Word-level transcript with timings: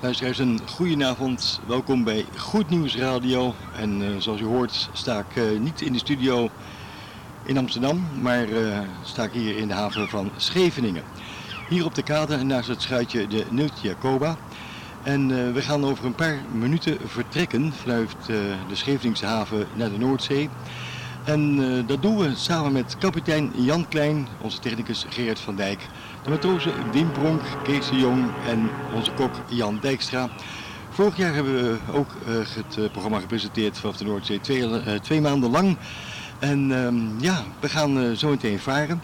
Luisteraars, 0.00 0.38
een 0.38 0.60
goedenavond. 0.66 1.60
Welkom 1.66 2.04
bij 2.04 2.24
Goed 2.36 2.70
Nieuws 2.70 2.96
Radio. 2.96 3.54
En 3.76 4.00
uh, 4.00 4.08
zoals 4.18 4.40
u 4.40 4.44
hoort 4.44 4.88
sta 4.92 5.18
ik 5.18 5.36
uh, 5.36 5.58
niet 5.60 5.80
in 5.80 5.92
de 5.92 5.98
studio 5.98 6.50
in 7.44 7.58
Amsterdam, 7.58 8.06
maar 8.20 8.48
uh, 8.48 8.78
sta 9.02 9.22
ik 9.22 9.32
hier 9.32 9.56
in 9.56 9.68
de 9.68 9.74
haven 9.74 10.08
van 10.08 10.30
Scheveningen. 10.36 11.02
Hier 11.68 11.84
op 11.84 11.94
de 11.94 12.02
kade 12.02 12.44
naast 12.44 12.68
het 12.68 12.82
schuitje 12.82 13.26
de 13.26 13.44
Neut 13.50 13.80
Jacoba. 13.82 14.36
En 15.02 15.52
we 15.52 15.62
gaan 15.62 15.84
over 15.84 16.04
een 16.04 16.14
paar 16.14 16.38
minuten 16.52 16.98
vertrekken 17.04 17.72
vanuit 17.72 18.10
de 18.26 18.56
Scheveningse 18.72 19.26
haven 19.26 19.66
naar 19.74 19.90
de 19.90 19.98
Noordzee. 19.98 20.48
En 21.28 21.56
dat 21.86 22.02
doen 22.02 22.18
we 22.18 22.34
samen 22.34 22.72
met 22.72 22.98
kapitein 22.98 23.52
Jan 23.54 23.88
Klein, 23.88 24.28
onze 24.40 24.58
technicus 24.58 25.06
Gerard 25.08 25.38
van 25.38 25.56
Dijk 25.56 25.86
de 26.24 26.30
matrozen 26.30 26.72
Wim 26.92 27.12
Bronk, 27.12 27.42
Kees 27.62 27.88
de 27.88 27.96
Jong 27.96 28.30
en 28.46 28.70
onze 28.94 29.12
kok 29.12 29.30
Jan 29.48 29.78
Dijkstra. 29.80 30.28
Vorig 30.90 31.16
jaar 31.16 31.34
hebben 31.34 31.54
we 31.54 31.76
ook 31.92 32.14
uh, 32.28 32.34
het 32.36 32.76
uh, 32.76 32.90
programma 32.90 33.20
gepresenteerd 33.20 33.78
vanaf 33.78 33.96
de 33.96 34.04
Noordzee 34.04 34.40
twee, 34.40 35.00
twee 35.00 35.20
maanden 35.20 35.50
lang. 35.50 35.76
En 36.38 36.84
ehm, 36.84 37.20
ja, 37.20 37.42
we 37.60 37.68
gaan 37.68 38.16
zo 38.16 38.28
meteen 38.28 38.58
varen. 38.58 39.02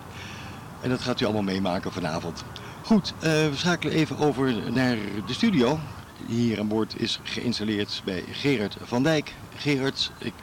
En 0.80 0.90
dat 0.90 1.00
gaat 1.00 1.20
u 1.20 1.24
allemaal 1.24 1.42
meemaken 1.42 1.92
vanavond. 1.92 2.44
Goed, 2.82 3.14
we 3.20 3.50
schakelen 3.54 3.94
even 3.94 4.18
over 4.18 4.54
naar 4.72 4.96
de 5.26 5.32
studio. 5.32 5.78
Hier 6.26 6.58
aan 6.58 6.68
boord 6.68 7.00
is 7.00 7.20
geïnstalleerd 7.22 8.02
bij 8.04 8.24
Gerard 8.32 8.76
van 8.82 9.02
Dijk. 9.02 9.32
Gerard, 9.56 10.12
ik 10.18 10.34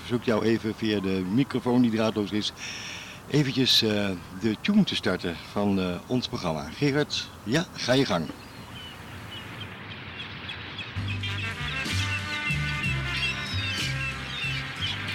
verzoek 0.00 0.24
jou 0.24 0.44
even 0.44 0.74
via 0.74 1.00
de 1.00 1.24
microfoon 1.34 1.82
die 1.82 1.90
draadloos 1.90 2.30
is 2.30 2.52
eventjes 3.30 3.82
uh, 3.82 4.10
de 4.40 4.56
tune 4.60 4.84
te 4.84 4.94
starten 4.94 5.36
van 5.52 5.78
uh, 5.78 5.96
ons 6.06 6.28
programma. 6.28 6.68
Gerard, 6.76 7.28
ja, 7.44 7.66
ga 7.72 7.92
je 7.92 8.04
gang. 8.04 8.26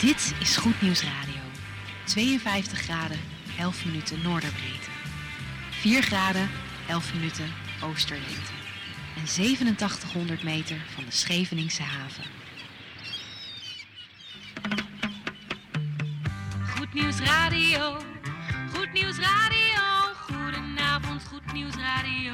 Dit 0.01 0.33
is 0.39 0.57
Goed 0.57 0.81
Nieuws 0.81 1.03
Radio. 1.03 1.41
52 2.05 2.79
graden, 2.79 3.19
11 3.59 3.85
minuten 3.85 4.21
noorderbreedte. 4.21 4.89
4 5.69 6.01
graden, 6.01 6.49
11 6.87 7.13
minuten 7.13 7.45
oosterlengte. 7.83 8.62
En 9.15 9.27
8700 9.27 10.43
meter 10.43 10.85
van 10.95 11.03
de 11.05 11.11
Scheveningse 11.11 11.83
haven. 11.83 12.23
Goed 16.77 16.93
Nieuws 16.93 17.19
Radio. 17.19 17.97
Goed 18.73 18.93
Nieuws 18.93 19.17
Radio. 19.17 19.81
Goedenavond, 20.15 21.23
Goed 21.23 21.53
Nieuws 21.53 21.75
Radio. 21.75 22.33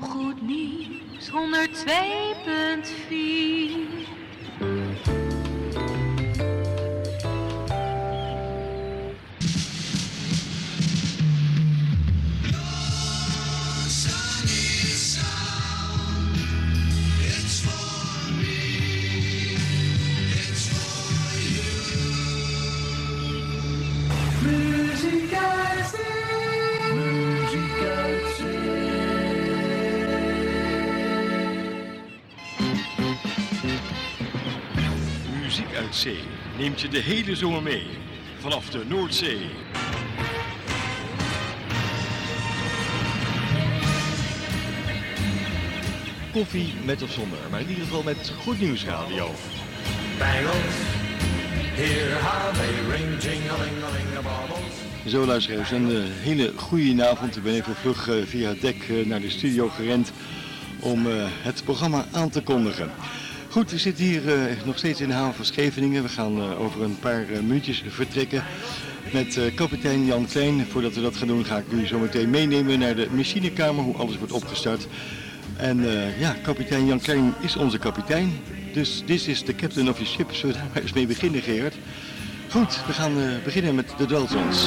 op 0.00 0.08
Goed 0.08 0.42
Nieuws 0.42 1.30
102.4 1.30 4.03
neemt 36.64 36.80
je 36.80 36.88
de 36.88 37.00
hele 37.00 37.36
zomer 37.36 37.62
mee 37.62 37.86
vanaf 38.38 38.70
de 38.70 38.84
Noordzee. 38.88 39.38
Koffie 46.32 46.72
met 46.84 47.02
of 47.02 47.10
zonder, 47.10 47.38
maar 47.50 47.60
in 47.60 47.68
ieder 47.68 47.84
geval 47.84 48.02
met 48.02 48.32
Goed 48.42 48.60
Nieuws 48.60 48.84
Radio. 48.84 49.30
Bangles, 50.18 50.74
how 52.22 52.54
they 52.54 52.96
ring. 52.96 53.22
Zo 55.06 55.26
luisteraars, 55.26 55.70
een 55.70 55.90
uh, 55.90 56.02
hele 56.06 56.52
goede 56.56 57.08
avond. 57.08 57.36
Ik 57.36 57.42
ben 57.42 57.54
even 57.54 57.74
vlug 57.74 58.08
uh, 58.08 58.26
via 58.26 58.48
het 58.48 58.60
dek 58.60 58.88
uh, 58.88 59.06
naar 59.06 59.20
de 59.20 59.30
studio 59.30 59.68
gerend 59.68 60.12
om 60.80 61.06
het 61.42 61.64
programma 61.64 62.06
aan 62.12 62.30
te 62.30 62.42
kondigen. 62.42 62.90
Goed, 63.54 63.70
we 63.70 63.78
zitten 63.78 64.04
hier 64.04 64.22
nog 64.64 64.78
steeds 64.78 65.00
in 65.00 65.08
de 65.08 65.14
haven 65.14 65.34
van 65.34 65.44
Scheveningen. 65.44 66.02
We 66.02 66.08
gaan 66.08 66.56
over 66.56 66.82
een 66.82 66.98
paar 66.98 67.26
minuutjes 67.42 67.82
vertrekken 67.88 68.44
met 69.12 69.40
kapitein 69.54 70.04
Jan 70.04 70.26
Klein. 70.26 70.66
Voordat 70.66 70.94
we 70.94 71.00
dat 71.00 71.16
gaan 71.16 71.28
doen 71.28 71.44
ga 71.44 71.58
ik 71.58 71.72
u 71.72 71.86
zo 71.86 71.98
meteen 71.98 72.30
meenemen 72.30 72.78
naar 72.78 72.94
de 72.94 73.08
machinekamer, 73.10 73.84
hoe 73.84 73.96
alles 73.96 74.18
wordt 74.18 74.32
opgestart. 74.32 74.86
En 75.56 75.80
ja, 76.18 76.36
kapitein 76.42 76.86
Jan 76.86 77.00
Klein 77.00 77.34
is 77.40 77.56
onze 77.56 77.78
kapitein. 77.78 78.32
Dus 78.72 79.02
this 79.06 79.26
is 79.26 79.42
the 79.42 79.54
captain 79.54 79.88
of 79.88 79.98
your 79.98 80.12
ship. 80.12 80.32
Zullen 80.32 80.54
we 80.54 80.60
daar 80.60 80.70
maar 80.72 80.82
eens 80.82 80.92
mee 80.92 81.06
beginnen, 81.06 81.42
Gerard? 81.42 81.74
Goed, 82.50 82.80
we 82.86 82.92
gaan 82.92 83.18
uh, 83.18 83.44
beginnen 83.44 83.74
met 83.74 83.94
de 83.98 84.06
Daltons. 84.06 84.66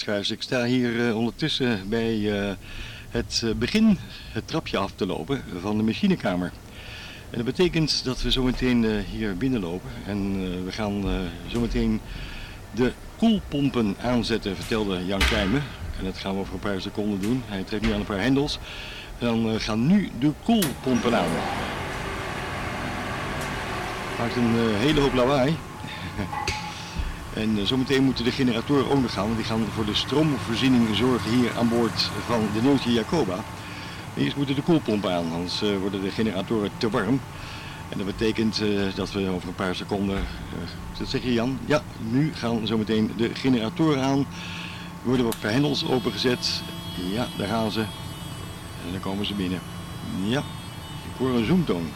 Ik 0.00 0.42
sta 0.42 0.64
hier 0.64 1.08
eh, 1.08 1.16
ondertussen 1.16 1.88
bij 1.88 2.40
eh, 2.40 2.54
het 3.10 3.42
eh, 3.44 3.50
begin, 3.54 3.98
het 4.32 4.48
trapje 4.48 4.78
af 4.78 4.92
te 4.94 5.06
lopen 5.06 5.42
van 5.60 5.76
de 5.76 5.82
machinekamer. 5.82 6.52
En 7.30 7.36
dat 7.36 7.44
betekent 7.44 8.04
dat 8.04 8.22
we 8.22 8.30
zometeen 8.30 9.04
hier 9.10 9.36
binnenlopen 9.36 9.90
en 10.06 10.64
we 10.64 10.72
gaan 10.72 11.04
zometeen 11.46 12.00
de 12.70 12.92
koelpompen 13.16 13.96
aanzetten, 14.02 14.56
vertelde 14.56 15.06
Jan 15.06 15.18
Keijmen. 15.18 15.62
En 15.98 16.04
dat 16.04 16.18
gaan 16.18 16.34
we 16.34 16.40
over 16.40 16.54
een 16.54 16.60
paar 16.60 16.80
seconden 16.80 17.20
doen. 17.20 17.42
Hij 17.46 17.62
trekt 17.62 17.84
nu 17.84 17.92
aan 17.92 18.00
een 18.00 18.06
paar 18.06 18.22
hendels. 18.22 18.58
En 19.18 19.26
dan 19.26 19.60
gaan 19.60 19.86
nu 19.86 20.10
de 20.18 20.32
koelpompen 20.42 21.18
aan. 21.18 21.30
Maakt 24.18 24.36
een 24.36 24.74
hele 24.76 25.00
hoop 25.00 25.14
lawaai. 25.14 25.56
En 27.34 27.58
eh, 27.58 27.64
zometeen 27.64 28.04
moeten 28.04 28.24
de 28.24 28.32
generatoren 28.32 28.90
ook 28.90 29.02
nog 29.02 29.12
gaan, 29.12 29.24
want 29.24 29.36
die 29.36 29.46
gaan 29.46 29.64
voor 29.74 29.84
de 29.84 29.94
stroomvoorziening 29.94 30.96
zorgen 30.96 31.30
hier 31.30 31.50
aan 31.58 31.68
boord 31.68 32.10
van 32.26 32.48
de 32.54 32.62
Neeltje 32.62 32.92
Jacoba. 32.92 33.38
Eerst 34.16 34.36
moeten 34.36 34.54
de 34.54 34.62
koelpompen 34.62 35.12
aan, 35.12 35.32
anders 35.32 35.62
eh, 35.62 35.76
worden 35.76 36.02
de 36.02 36.10
generatoren 36.10 36.70
te 36.76 36.90
warm. 36.90 37.20
En 37.88 37.98
dat 37.98 38.06
betekent 38.06 38.60
eh, 38.60 38.68
dat 38.94 39.12
we 39.12 39.28
over 39.28 39.48
een 39.48 39.54
paar 39.54 39.74
seconden, 39.74 40.16
eh, 40.16 40.98
dat 40.98 41.08
zeg 41.08 41.22
je 41.22 41.32
Jan? 41.32 41.58
Ja, 41.64 41.82
nu 42.10 42.32
gaan 42.34 42.66
zometeen 42.66 43.12
de 43.16 43.30
generatoren 43.34 44.02
aan. 44.02 44.26
Worden 45.02 45.24
wat 45.24 45.36
verhendels 45.38 45.86
opengezet. 45.86 46.62
Ja, 47.12 47.26
daar 47.36 47.48
gaan 47.48 47.70
ze. 47.70 47.80
En 48.86 48.92
dan 48.92 49.00
komen 49.00 49.26
ze 49.26 49.34
binnen. 49.34 49.60
Ja, 50.24 50.38
ik 51.12 51.18
hoor 51.18 51.34
een 51.34 51.46
zoomtoon. 51.46 51.90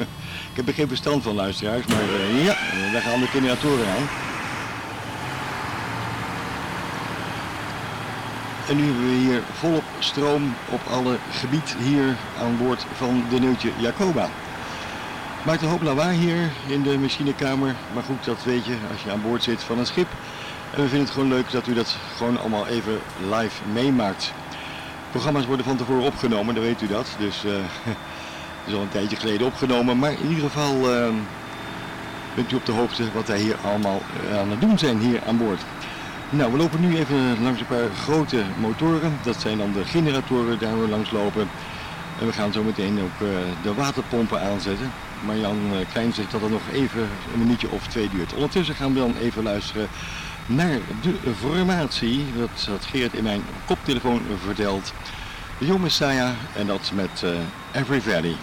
ik 0.50 0.56
heb 0.56 0.68
er 0.68 0.74
geen 0.74 0.88
verstand 0.88 1.22
van 1.22 1.34
luisteraars, 1.34 1.86
maar 1.86 2.02
ja, 2.44 2.56
daar 2.92 3.02
gaan 3.02 3.20
de 3.20 3.26
generatoren 3.26 3.88
aan. 3.88 4.31
En 8.72 8.78
nu 8.78 8.84
hebben 8.84 9.08
we 9.08 9.16
hier 9.16 9.42
volop 9.52 9.84
stroom 9.98 10.54
op 10.68 10.80
alle 10.90 11.16
gebied 11.30 11.76
hier 11.78 12.16
aan 12.40 12.58
boord 12.58 12.86
van 12.96 13.24
de 13.30 13.40
Neeltje 13.40 13.70
Jacoba. 13.78 14.28
Maakt 15.42 15.62
een 15.62 15.68
hoop 15.68 15.82
lawaai 15.82 16.18
hier 16.18 16.50
in 16.66 16.82
de 16.82 16.98
machinekamer, 16.98 17.74
maar 17.94 18.02
goed, 18.02 18.24
dat 18.24 18.44
weet 18.44 18.64
je 18.64 18.76
als 18.92 19.02
je 19.02 19.10
aan 19.10 19.22
boord 19.22 19.42
zit 19.42 19.62
van 19.62 19.78
een 19.78 19.86
schip. 19.86 20.06
En 20.70 20.82
we 20.82 20.88
vinden 20.88 21.00
het 21.00 21.10
gewoon 21.10 21.28
leuk 21.28 21.50
dat 21.50 21.66
u 21.66 21.74
dat 21.74 21.96
gewoon 22.16 22.38
allemaal 22.38 22.66
even 22.66 23.00
live 23.30 23.62
meemaakt. 23.72 24.32
Programma's 25.10 25.46
worden 25.46 25.66
van 25.66 25.76
tevoren 25.76 26.04
opgenomen, 26.04 26.54
dan 26.54 26.64
weet 26.64 26.82
u 26.82 26.86
dat. 26.86 27.16
Dus 27.18 27.42
het 28.62 28.66
is 28.66 28.74
al 28.74 28.80
een 28.80 28.88
tijdje 28.88 29.16
geleden 29.16 29.46
opgenomen, 29.46 29.98
maar 29.98 30.12
in 30.12 30.28
ieder 30.28 30.44
geval 30.44 30.94
eh, 30.94 31.08
bent 32.34 32.52
u 32.52 32.56
op 32.56 32.66
de 32.66 32.72
hoogte 32.72 33.04
wat 33.14 33.28
wij 33.28 33.38
hier 33.38 33.56
allemaal 33.64 34.02
eh, 34.30 34.38
aan 34.38 34.50
het 34.50 34.60
doen 34.60 34.78
zijn 34.78 34.98
hier 34.98 35.20
aan 35.26 35.38
boord. 35.38 35.60
Nou, 36.34 36.52
we 36.52 36.58
lopen 36.58 36.80
nu 36.80 36.96
even 36.96 37.42
langs 37.42 37.60
een 37.60 37.66
paar 37.66 37.90
grote 37.90 38.42
motoren. 38.60 39.18
Dat 39.22 39.40
zijn 39.40 39.58
dan 39.58 39.72
de 39.72 39.84
generatoren 39.84 40.58
daar 40.58 40.80
we 40.80 40.88
langs 40.88 41.10
lopen. 41.10 41.48
En 42.20 42.26
we 42.26 42.32
gaan 42.32 42.52
zo 42.52 42.62
meteen 42.62 43.00
ook 43.00 43.28
eh, 43.28 43.28
de 43.62 43.74
waterpompen 43.74 44.40
aanzetten. 44.40 44.92
Maar 45.26 45.36
Jan 45.36 45.58
eh, 45.72 45.86
Klein 45.92 46.12
zegt 46.12 46.30
dat 46.30 46.40
het 46.40 46.50
nog 46.50 46.62
even 46.72 47.08
een 47.32 47.38
minuutje 47.38 47.70
of 47.70 47.86
twee 47.86 48.08
duurt. 48.08 48.34
Ondertussen 48.34 48.74
gaan 48.74 48.92
we 48.92 48.98
dan 48.98 49.16
even 49.16 49.42
luisteren 49.42 49.88
naar 50.46 50.78
de 51.02 51.34
formatie. 51.38 52.24
Dat 52.36 52.66
had 52.68 52.84
Geert 52.84 53.14
in 53.14 53.24
mijn 53.24 53.42
koptelefoon 53.66 54.20
verteld. 54.44 54.92
De 55.58 55.66
Young 55.66 55.80
Messiah 55.80 56.30
en 56.56 56.66
dat 56.66 56.90
met 56.94 57.22
eh, 57.22 57.80
Every 57.80 58.00
Valley. 58.00 58.34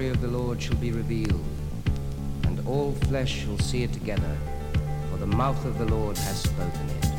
Glory 0.00 0.14
of 0.14 0.20
the 0.22 0.28
Lord 0.28 0.62
shall 0.62 0.76
be 0.76 0.92
revealed, 0.92 1.44
and 2.44 2.66
all 2.66 2.92
flesh 3.08 3.44
shall 3.44 3.58
see 3.58 3.82
it 3.82 3.92
together, 3.92 4.34
for 5.10 5.18
the 5.18 5.26
mouth 5.26 5.62
of 5.66 5.76
the 5.76 5.84
Lord 5.84 6.16
has 6.16 6.42
spoken 6.42 6.88
it. 6.88 7.09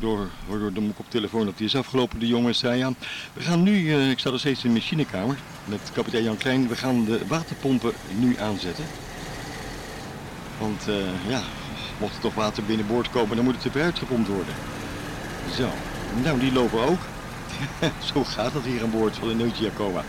Door, 0.00 0.28
door 0.48 0.72
de 0.72 0.80
koptelefoon 0.96 1.44
dat 1.44 1.56
die 1.56 1.66
is 1.66 1.76
afgelopen. 1.76 2.18
De 2.18 2.26
jongens 2.26 2.58
zei 2.58 2.78
ja, 2.78 2.92
we 3.32 3.42
gaan 3.42 3.62
nu, 3.62 3.94
eh, 3.94 4.10
ik 4.10 4.18
sta 4.18 4.30
nog 4.30 4.38
steeds 4.38 4.64
in 4.64 4.68
de 4.68 4.78
machinekamer 4.78 5.36
met 5.64 5.90
kapitein 5.92 6.22
Jan 6.22 6.36
Klein. 6.36 6.68
We 6.68 6.76
gaan 6.76 7.04
de 7.04 7.20
waterpompen 7.26 7.92
nu 8.18 8.36
aanzetten. 8.38 8.84
Want 10.58 10.88
eh, 10.88 11.28
ja, 11.28 11.40
mocht 11.98 12.14
er 12.14 12.20
toch 12.20 12.34
water 12.34 12.62
binnenboord 12.62 13.10
komen, 13.10 13.36
dan 13.36 13.44
moet 13.44 13.54
het 13.54 13.64
er 13.64 13.72
weer 13.72 13.82
uitgepompt 13.82 14.28
worden. 14.28 14.54
Zo, 15.56 15.68
nou 16.22 16.40
die 16.40 16.52
lopen 16.52 16.80
ook. 16.80 17.00
Zo 18.12 18.24
gaat 18.24 18.52
dat 18.52 18.64
hier 18.64 18.82
aan 18.82 18.90
boord 18.90 19.16
van 19.16 19.28
de 19.28 19.34
Neutje 19.34 19.64
Jacoba. 19.64 20.04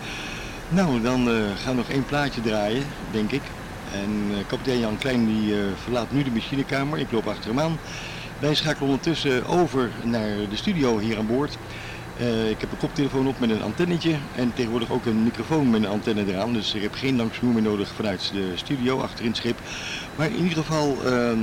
Nou, 0.69 1.01
dan 1.01 1.29
eh, 1.29 1.35
gaan 1.63 1.75
we 1.75 1.81
nog 1.81 1.89
één 1.89 2.05
plaatje 2.05 2.41
draaien, 2.41 2.83
denk 3.11 3.31
ik. 3.31 3.41
En 3.93 4.31
kapitein 4.47 4.79
Jan 4.79 4.97
Klein 4.97 5.25
die 5.25 5.53
verlaat 5.83 6.11
nu 6.11 6.23
de 6.23 6.31
machinekamer. 6.31 6.99
Ik 6.99 7.11
loop 7.11 7.27
achter 7.27 7.49
hem 7.49 7.59
aan. 7.59 7.77
Wij 8.39 8.55
schakelen 8.55 8.89
ondertussen 8.89 9.45
over 9.45 9.91
naar 10.03 10.29
de 10.49 10.55
studio 10.55 10.99
hier 10.99 11.17
aan 11.17 11.27
boord. 11.27 11.57
Eh, 12.17 12.49
ik 12.49 12.59
heb 12.59 12.71
een 12.71 12.77
koptelefoon 12.77 13.27
op 13.27 13.39
met 13.39 13.49
een 13.49 13.61
antennetje 13.61 14.15
en 14.35 14.53
tegenwoordig 14.53 14.91
ook 14.91 15.05
een 15.05 15.23
microfoon 15.23 15.69
met 15.69 15.83
een 15.83 15.89
antenne 15.89 16.25
eraan. 16.27 16.53
Dus 16.53 16.73
ik 16.73 16.81
heb 16.81 16.93
geen 16.93 17.15
lang 17.15 17.33
snoer 17.33 17.53
meer 17.53 17.61
nodig 17.61 17.91
vanuit 17.95 18.29
de 18.33 18.51
studio 18.55 18.99
achterin 18.99 19.27
het 19.27 19.37
schip. 19.37 19.59
Maar 20.15 20.27
in 20.27 20.43
ieder 20.43 20.57
geval, 20.57 20.97
ehm, 21.05 21.39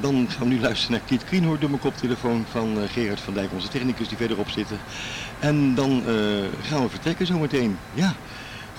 dan 0.00 0.26
gaan 0.28 0.48
we 0.48 0.54
nu 0.54 0.60
luisteren 0.60 0.92
naar 0.92 1.06
Kiet 1.06 1.24
Krien, 1.24 1.44
hoor 1.44 1.58
door 1.58 1.70
mijn 1.70 1.82
koptelefoon 1.82 2.44
van 2.50 2.78
eh, 2.78 2.88
Gerard 2.88 3.20
van 3.20 3.34
Dijk, 3.34 3.52
onze 3.52 3.68
technicus 3.68 4.08
die 4.08 4.16
verderop 4.16 4.50
zitten. 4.50 4.78
En 5.38 5.74
dan 5.74 6.02
eh, 6.06 6.14
gaan 6.62 6.82
we 6.82 6.88
vertrekken 6.88 7.26
zometeen. 7.26 7.78
Ja, 7.94 8.14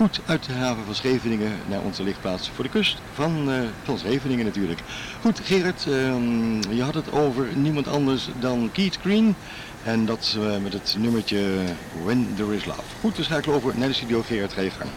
goed, 0.02 0.22
uit 0.26 0.46
de 0.46 0.54
haven 0.54 0.86
van 0.86 0.96
Scheveningen 0.96 1.52
naar 1.68 1.82
onze 1.82 2.04
lichtplaats 2.04 2.50
voor 2.50 2.64
de 2.64 2.70
kust 2.70 2.98
van, 3.14 3.52
eh, 3.52 3.60
van 3.84 3.98
Scheveningen 3.98 4.46
natuurlijk. 4.46 4.80
Goed, 5.22 5.40
Gerard, 5.44 5.86
ehm, 5.88 6.74
je 6.74 6.84
had 6.84 6.94
het 6.94 7.12
over 7.12 7.48
niemand 7.56 7.88
anders 7.88 8.30
dan 8.40 8.70
Keith 8.74 8.98
Green. 9.02 9.36
En 9.84 10.06
dat 10.06 10.38
eh, 10.40 10.58
met 10.64 10.74
het 10.74 10.96
nummertje 11.00 11.58
When 12.04 12.34
There 12.36 12.56
Is 12.56 12.66
Love. 12.66 12.82
Goed, 13.00 13.18
we 13.18 13.24
schakelen 13.24 13.56
over 13.56 13.78
naar 13.78 13.88
de 13.88 13.94
studio. 13.94 14.22
Gerard, 14.22 14.54
ga 14.54 14.62
je 14.62 14.72
gang. 14.72 14.90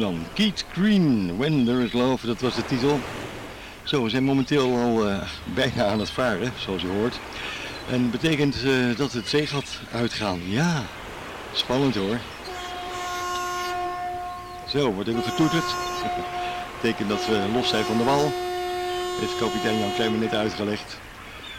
Dan. 0.00 0.24
Keith 0.34 0.64
Green, 0.72 1.36
When 1.36 1.64
There 1.64 1.84
Is 1.84 1.92
Love, 1.92 2.26
dat 2.26 2.40
was 2.40 2.54
de 2.54 2.64
titel. 2.64 3.00
Zo, 3.82 4.02
we 4.02 4.10
zijn 4.10 4.24
momenteel 4.24 4.76
al 4.76 5.08
eh, 5.08 5.22
bijna 5.54 5.84
aan 5.84 5.98
het 5.98 6.10
varen, 6.10 6.52
zoals 6.58 6.82
u 6.82 6.88
hoort. 6.88 7.18
En 7.90 8.10
betekent 8.10 8.56
eh, 8.64 8.96
dat 8.96 9.12
het 9.12 9.28
zeegat 9.28 9.80
uitgaan. 9.92 10.40
Ja, 10.44 10.82
spannend 11.52 11.94
hoor. 11.94 12.18
Zo, 14.68 14.92
wordt 14.92 15.08
even 15.08 15.22
getoeterd. 15.22 15.74
betekent 16.80 17.08
dat 17.08 17.26
we 17.26 17.48
los 17.52 17.68
zijn 17.68 17.84
van 17.84 17.98
de 17.98 18.04
wal. 18.04 18.32
Heeft 19.20 19.38
kapitein 19.38 19.78
Jan 19.78 19.94
Klein 19.94 20.18
net 20.18 20.34
uitgelegd. 20.34 20.98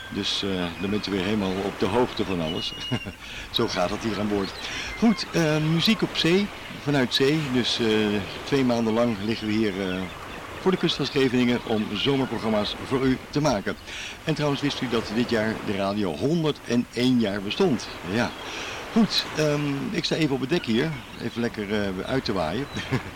Dus 0.10 0.44
eh, 0.44 0.50
dan 0.82 0.90
bent 0.90 1.08
u 1.08 1.12
weer 1.12 1.24
helemaal 1.24 1.54
op 1.66 1.80
de 1.80 1.86
hoogte 1.86 2.26
van 2.26 2.42
alles. 2.42 2.74
Zo 3.52 3.68
gaat 3.68 3.90
het 3.90 4.04
hier 4.04 4.20
aan 4.20 4.28
boord. 4.28 4.52
Goed, 4.98 5.26
eh, 5.32 5.58
muziek 5.58 6.02
op 6.02 6.18
zee, 6.18 6.48
vanuit 6.84 7.14
zee. 7.14 7.40
Dus 7.54 7.80
eh, 7.80 7.88
twee 8.44 8.64
maanden 8.64 8.94
lang 8.94 9.18
liggen 9.26 9.48
we 9.48 9.54
hier 9.54 9.82
eh, 9.82 10.02
voor 10.62 10.72
de 10.72 10.78
kust 10.78 10.96
van 10.96 11.06
Scheveningen 11.06 11.60
om 11.66 11.86
zomerprogramma's 11.94 12.76
voor 12.86 13.06
u 13.06 13.18
te 13.30 13.42
maken. 13.42 13.76
En 14.24 14.34
trouwens 14.34 14.62
wist 14.62 14.82
u 14.82 14.90
dat 14.90 15.12
dit 15.16 15.30
jaar 15.30 15.56
de 15.66 15.76
radio 15.76 16.16
101 16.16 17.20
jaar 17.20 17.42
bestond. 17.42 17.88
Ja. 18.12 18.32
Goed, 18.92 19.26
ehm, 19.36 19.62
ik 19.92 20.06
sta 20.06 20.16
even 20.16 20.36
op 20.36 20.42
het 20.42 20.50
dek 20.50 20.66
hier, 20.66 20.92
even 21.22 21.42
lekker 21.42 21.68
uit 22.06 22.26
te 22.26 22.34
waaien. 22.34 22.66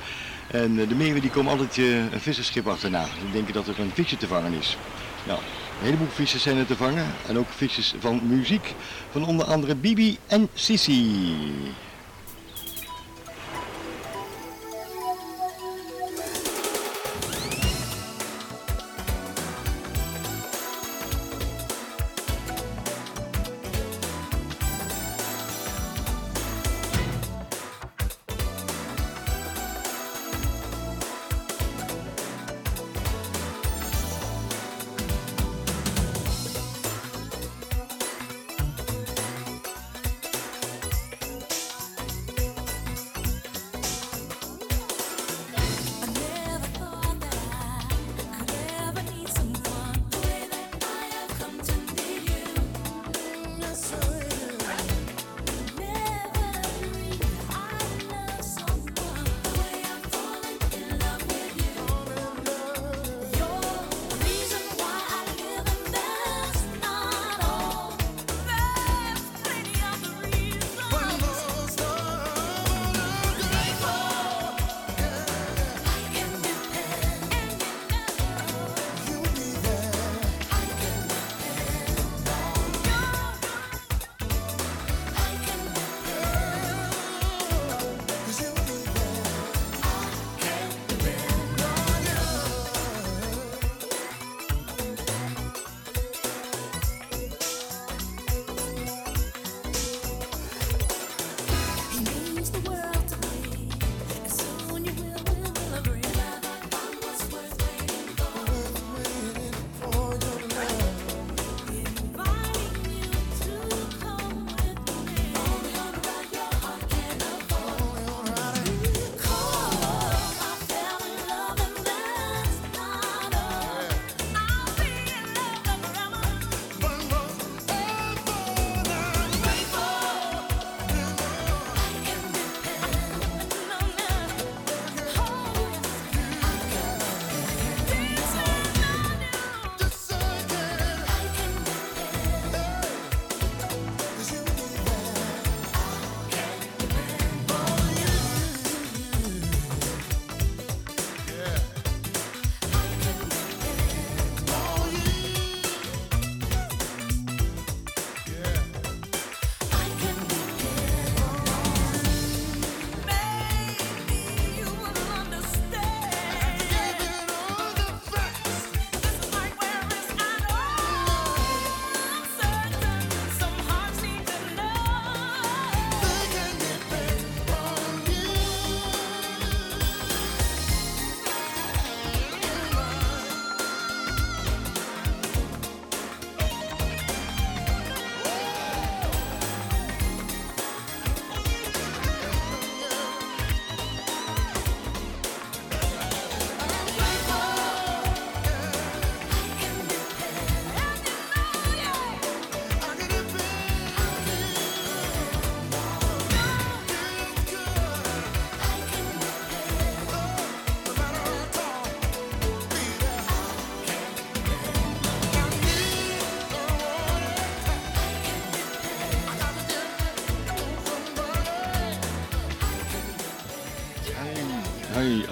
en 0.47 0.75
de 0.75 0.95
meeuwen 0.95 1.21
die 1.21 1.29
komen 1.29 1.51
altijd 1.51 1.77
een 1.77 2.19
visserschip 2.19 2.67
achterna. 2.67 3.05
Die 3.21 3.31
denken 3.31 3.53
dat 3.53 3.67
er 3.67 3.79
een 3.79 3.91
visje 3.93 4.17
te 4.17 4.27
vangen 4.27 4.53
is. 4.53 4.77
Nou, 5.23 5.39
een 5.81 5.87
heleboel 5.87 6.07
visjes 6.07 6.41
zijn 6.41 6.57
er 6.57 6.65
te 6.65 6.75
vangen. 6.75 7.05
En 7.27 7.37
ook 7.37 7.49
visjes 7.49 7.93
van 7.99 8.21
muziek. 8.23 8.75
Van 9.11 9.25
onder 9.25 9.45
andere 9.45 9.75
Bibi 9.75 10.17
en 10.27 10.49
Sissi. 10.53 11.35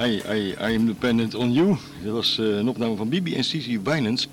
I, 0.10 0.22
I, 0.32 0.56
I, 0.60 0.76
am 0.76 0.86
dependent 0.86 1.36
on 1.36 1.54
you. 1.54 1.78
Dat 2.04 2.14
was 2.14 2.40
eh, 2.40 2.46
een 2.46 2.68
opname 2.68 2.96
van 2.96 3.10
Bibi 3.10 3.36
en 3.36 3.44
Cici 3.44 3.80
Winans. 3.80 4.28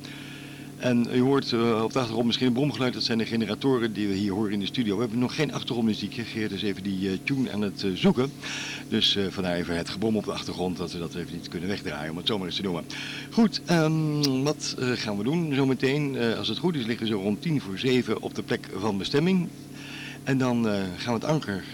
En 0.77 1.07
u 1.13 1.21
hoort 1.21 1.53
eh, 1.53 1.83
op 1.83 1.93
de 1.93 1.99
achtergrond 1.99 2.27
misschien 2.27 2.47
een 2.47 2.53
bromgeluid. 2.53 2.95
Dat 2.95 3.03
zijn 3.03 3.19
de 3.19 3.27
generatoren 3.27 3.93
die 3.93 4.09
we 4.09 4.15
hier 4.15 4.33
horen 4.33 4.53
in 4.53 4.61
de 4.61 4.67
studio. 4.67 4.95
We 4.95 5.01
hebben 5.01 5.19
nog 5.19 5.35
geen 5.35 5.53
achtergrondmuziekje. 5.53 6.23
Geert 6.23 6.53
is 6.53 6.63
even 6.63 6.83
die 6.83 7.11
eh, 7.11 7.19
tune 7.25 7.53
aan 7.53 7.61
het 7.61 7.87
zoeken. 7.95 8.33
Dus 8.89 9.19
vandaar 9.29 9.55
even 9.55 9.77
het 9.77 9.89
gebrom 9.89 10.17
op 10.17 10.25
de 10.25 10.33
achtergrond. 10.33 10.77
Dat 10.77 10.93
we 10.93 10.99
dat 10.99 11.15
even 11.15 11.33
niet 11.33 11.49
kunnen 11.49 11.69
wegdraaien, 11.69 12.11
om 12.11 12.17
het 12.17 12.27
zomaar 12.27 12.47
eens 12.47 12.57
te 12.57 12.63
noemen. 12.63 12.85
Goed, 13.31 13.61
ehm, 13.67 14.43
wat 14.43 14.75
gaan 14.79 15.17
we 15.17 15.25
doen 15.25 15.55
zometeen? 15.55 16.19
Als 16.39 16.49
het 16.49 16.59
goed 16.59 16.75
is 16.75 16.87
liggen 16.87 17.07
we 17.07 17.13
zo 17.13 17.21
rond 17.21 17.43
tien 17.43 17.61
voor 17.61 17.79
zeven 17.79 18.23
op 18.23 18.35
de 18.35 18.43
plek 18.43 18.69
van 18.77 18.99
bestemming. 18.99 19.49
En 20.25 20.39
dan 20.39 20.65
gaan 20.97 21.15
we 21.15 21.21
het 21.21 21.25
anker 21.25 21.65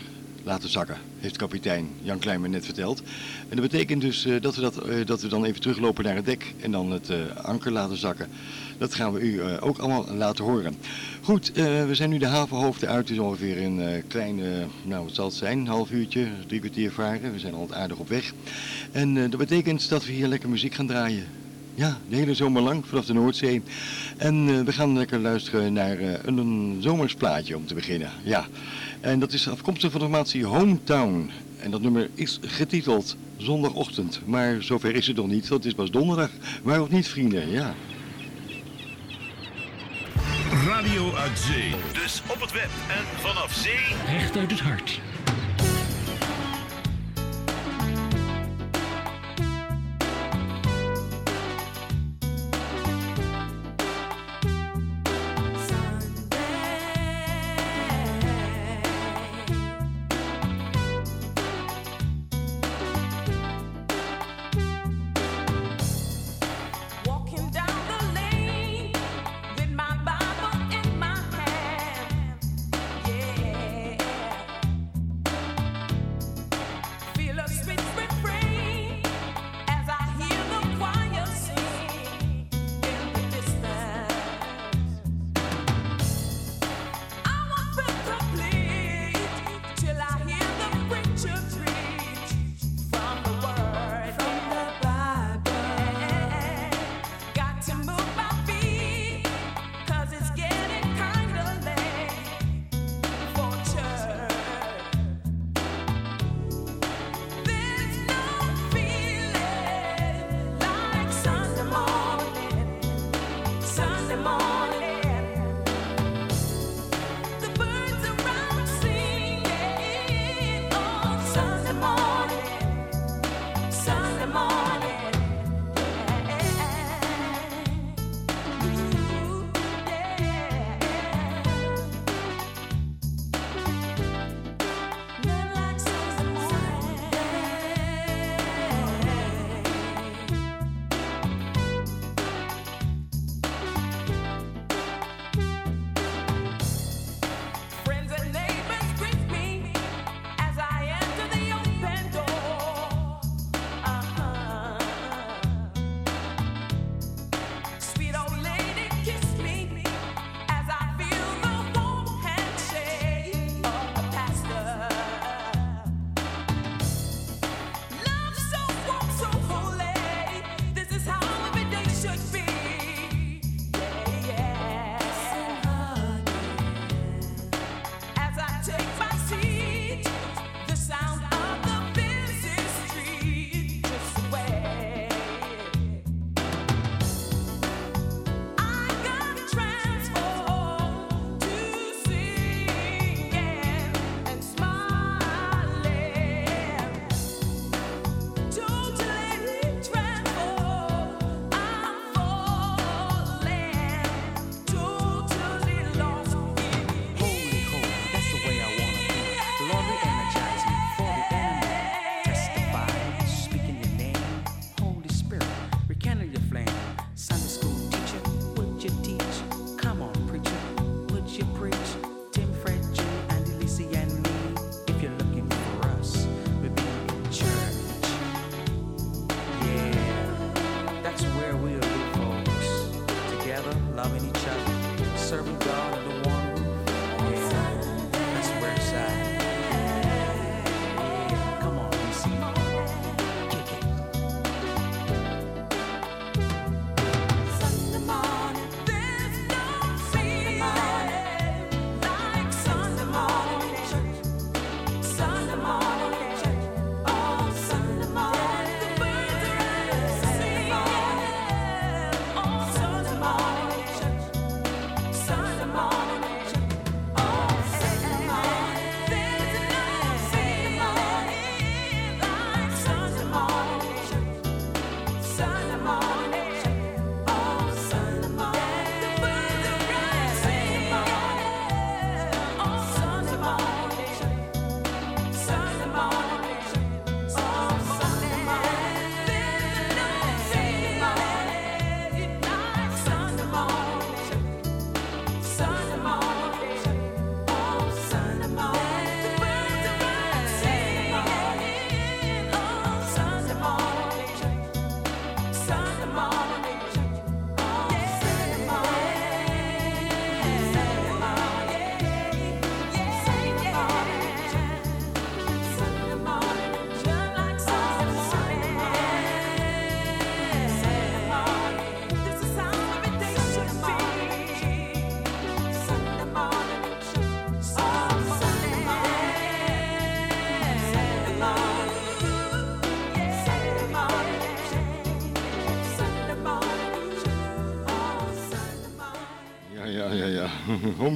laten 0.44 0.68
zakken, 0.68 0.96
heeft 1.18 1.36
kapitein 1.36 1.88
Jan 2.02 2.18
Klein 2.18 2.40
me 2.40 2.48
net 2.48 2.64
verteld. 2.64 3.02
En 3.48 3.56
dat 3.56 3.70
betekent 3.70 4.00
dus 4.00 4.24
eh, 4.24 4.40
dat, 4.40 4.54
we 4.54 4.60
dat, 4.60 4.76
eh, 4.76 5.06
dat 5.06 5.22
we 5.22 5.28
dan 5.28 5.44
even 5.44 5.60
teruglopen 5.60 6.04
naar 6.04 6.14
het 6.14 6.24
dek 6.24 6.54
en 6.60 6.70
dan 6.70 6.90
het 6.90 7.10
eh, 7.10 7.16
anker 7.42 7.72
laten 7.72 7.96
zakken. 7.96 8.28
Dat 8.78 8.94
gaan 8.94 9.12
we 9.12 9.20
u 9.20 9.40
ook 9.60 9.78
allemaal 9.78 10.06
laten 10.14 10.44
horen. 10.44 10.76
Goed, 11.20 11.52
we 11.54 11.88
zijn 11.92 12.10
nu 12.10 12.18
de 12.18 12.26
havenhoofden 12.26 12.88
uit. 12.88 13.10
Is 13.10 13.18
ongeveer 13.18 13.62
een 13.62 14.02
kleine, 14.06 14.66
nou 14.82 15.04
wat 15.04 15.14
zal 15.14 15.24
het 15.24 15.34
zijn, 15.34 15.58
een 15.58 15.66
half 15.66 15.90
uurtje, 15.90 16.26
drie 16.46 16.60
kwartier 16.60 16.92
varen. 16.92 17.32
We 17.32 17.38
zijn 17.38 17.54
al 17.54 17.74
aardig 17.74 17.96
op 17.96 18.08
weg. 18.08 18.32
En 18.92 19.14
dat 19.14 19.36
betekent 19.36 19.88
dat 19.88 20.04
we 20.04 20.12
hier 20.12 20.26
lekker 20.26 20.48
muziek 20.48 20.74
gaan 20.74 20.86
draaien. 20.86 21.24
Ja, 21.74 21.98
de 22.08 22.16
hele 22.16 22.34
zomer 22.34 22.62
lang 22.62 22.86
vanaf 22.86 23.04
de 23.04 23.12
Noordzee. 23.12 23.62
En 24.16 24.64
we 24.64 24.72
gaan 24.72 24.96
lekker 24.98 25.18
luisteren 25.18 25.72
naar 25.72 26.00
een, 26.00 26.38
een 26.38 26.76
zomersplaatje 26.80 27.56
om 27.56 27.66
te 27.66 27.74
beginnen. 27.74 28.10
Ja, 28.22 28.46
en 29.02 29.18
dat 29.18 29.32
is 29.32 29.48
afkomstig 29.48 29.90
van 29.90 30.00
de 30.00 30.06
formatie 30.06 30.44
Hometown. 30.44 31.30
En 31.58 31.70
dat 31.70 31.80
nummer 31.80 32.10
is 32.14 32.38
getiteld 32.42 33.16
Zondagochtend. 33.36 34.20
Maar 34.24 34.62
zover 34.62 34.94
is 34.94 35.06
het 35.06 35.16
nog 35.16 35.26
niet, 35.26 35.48
want 35.48 35.64
het 35.64 35.72
is 35.72 35.78
pas 35.78 35.90
donderdag. 35.90 36.30
Maar 36.62 36.78
ook 36.78 36.90
niet, 36.90 37.08
vrienden, 37.08 37.50
ja. 37.50 37.74
Radio 40.66 41.14
uit 41.14 41.38
zee. 41.38 41.74
Dus 41.92 42.22
op 42.26 42.40
het 42.40 42.52
web 42.52 42.70
en 42.88 43.04
vanaf 43.20 43.52
zee. 43.52 44.16
Recht 44.18 44.36
uit 44.36 44.50
het 44.50 44.60
hart. 44.60 45.00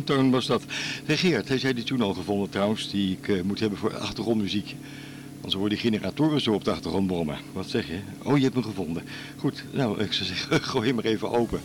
Hometown 0.07 0.31
was 0.31 0.47
dat. 0.47 0.63
Regeert, 1.07 1.49
heeft 1.49 1.63
jij 1.63 1.75
die 1.75 1.85
toen 1.85 2.01
al 2.01 2.15
gevonden 2.15 2.49
trouwens, 2.51 2.91
die 2.91 3.19
ik 3.21 3.29
eh, 3.29 3.43
moet 3.43 3.61
hebben 3.61 3.79
voor 3.79 3.99
achtergrondmuziek? 3.99 4.77
Anders 5.37 5.55
worden 5.55 5.79
die 5.79 5.91
generatoren 5.91 6.41
zo 6.41 6.53
op 6.53 6.65
de 6.65 6.71
achtergrond 6.71 7.07
brommen. 7.07 7.39
Wat 7.53 7.69
zeg 7.69 7.87
je? 7.87 7.99
Oh, 8.23 8.37
je 8.37 8.43
hebt 8.43 8.55
hem 8.55 8.65
gevonden. 8.65 9.03
Goed, 9.37 9.65
nou, 9.71 10.01
ik 10.01 10.13
zou 10.13 10.29
zeggen, 10.29 10.63
gooi 10.71 10.87
hem 10.87 10.95
maar 10.95 11.05
even 11.05 11.31
open. 11.31 11.61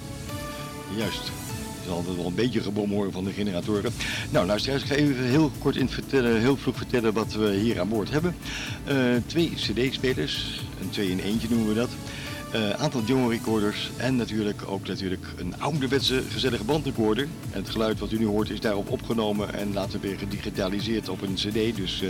Juist. 0.97 1.32
Je 1.82 1.88
zal 1.88 1.95
altijd 1.95 2.15
wel 2.15 2.25
een 2.25 2.36
beetje 2.36 2.62
gebom 2.62 2.91
horen 2.91 3.12
van 3.12 3.23
de 3.23 3.32
generatoren. 3.32 3.93
Nou, 4.30 4.45
luisteraars, 4.45 4.82
ik 4.82 4.88
ga 4.88 4.95
even 4.95 5.23
heel 5.23 5.51
kort 5.60 5.75
in 5.75 5.89
vertellen, 5.89 6.39
heel 6.39 6.58
vroeg 6.58 6.77
vertellen 6.77 7.13
wat 7.13 7.34
we 7.34 7.54
hier 7.54 7.80
aan 7.80 7.89
boord 7.89 8.12
hebben. 8.12 8.36
Eh, 8.84 8.95
twee 9.25 9.54
cd-spelers, 9.56 10.62
een 10.82 10.89
twee 10.89 11.10
in 11.10 11.19
eentje 11.19 11.47
noemen 11.49 11.67
we 11.67 11.73
dat. 11.73 11.89
Eh, 12.51 12.69
aantal 12.69 13.01
jonge 13.05 13.29
recorders 13.29 13.91
en 13.97 14.15
natuurlijk 14.15 14.61
ook 14.67 14.87
natuurlijk 14.87 15.25
een 15.37 15.53
ouderwetse 15.59 16.23
gezellige 16.29 16.63
bandrecorder. 16.63 17.27
En 17.51 17.59
het 17.59 17.69
geluid 17.69 17.99
wat 17.99 18.11
u 18.11 18.17
nu 18.17 18.25
hoort 18.25 18.49
is 18.49 18.59
daarop 18.59 18.89
opgenomen 18.89 19.53
en 19.53 19.73
later 19.73 19.99
weer 19.99 20.17
gedigitaliseerd 20.17 21.09
op 21.09 21.21
een 21.21 21.33
cd. 21.33 21.75
Dus 21.75 22.01
eh, 22.01 22.09